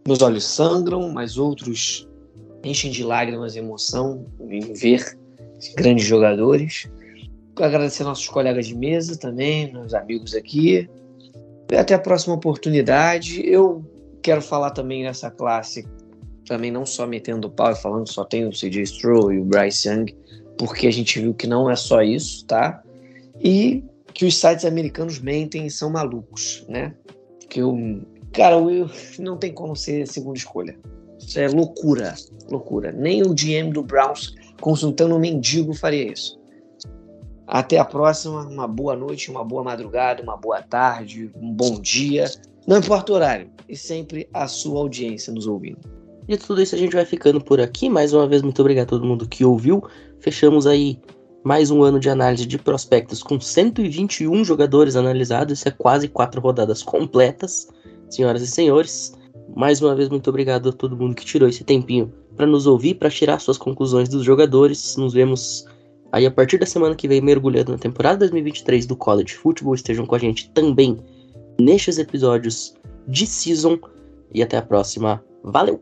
[0.06, 2.08] Meus olhos sangram, mas outros
[2.64, 5.16] enchem de lágrimas e emoção em ver
[5.76, 6.90] grandes jogadores.
[7.56, 10.88] Agradecer nossos colegas de mesa também, meus amigos aqui.
[11.70, 13.44] E até a próxima oportunidade.
[13.44, 13.84] Eu
[14.22, 15.86] quero falar também nessa classe,
[16.46, 19.88] também não só metendo pau e falando só tem o CJ Stroll e o Bryce
[19.88, 20.06] Young,
[20.58, 22.82] porque a gente viu que não é só isso, tá?
[23.40, 26.92] E que os sites americanos mentem e são malucos, né?
[27.48, 28.02] Que eu,
[28.32, 30.76] cara, eu não tem como ser segunda escolha.
[31.18, 32.14] Isso é loucura,
[32.50, 32.92] loucura.
[32.92, 36.38] Nem o GM do Browns consultando um mendigo faria isso.
[37.46, 42.30] Até a próxima, uma boa noite, uma boa madrugada, uma boa tarde, um bom dia,
[42.66, 45.78] não importa o horário, e sempre a sua audiência nos ouvindo.
[46.28, 47.88] E tudo isso a gente vai ficando por aqui.
[47.88, 49.82] Mais uma vez, muito obrigado a todo mundo que ouviu.
[50.20, 50.98] Fechamos aí
[51.44, 55.58] mais um ano de análise de prospectos com 121 jogadores analisados.
[55.58, 57.68] Isso é quase quatro rodadas completas,
[58.10, 59.16] senhoras e senhores.
[59.56, 62.94] Mais uma vez, muito obrigado a todo mundo que tirou esse tempinho para nos ouvir,
[62.94, 64.96] para tirar suas conclusões dos jogadores.
[64.96, 65.64] Nos vemos
[66.12, 69.74] aí a partir da semana que vem, mergulhando na temporada 2023 do College Football.
[69.74, 70.98] Estejam com a gente também
[71.60, 72.74] nestes episódios
[73.06, 73.78] de season.
[74.34, 75.24] E até a próxima.
[75.42, 75.80] Valeu!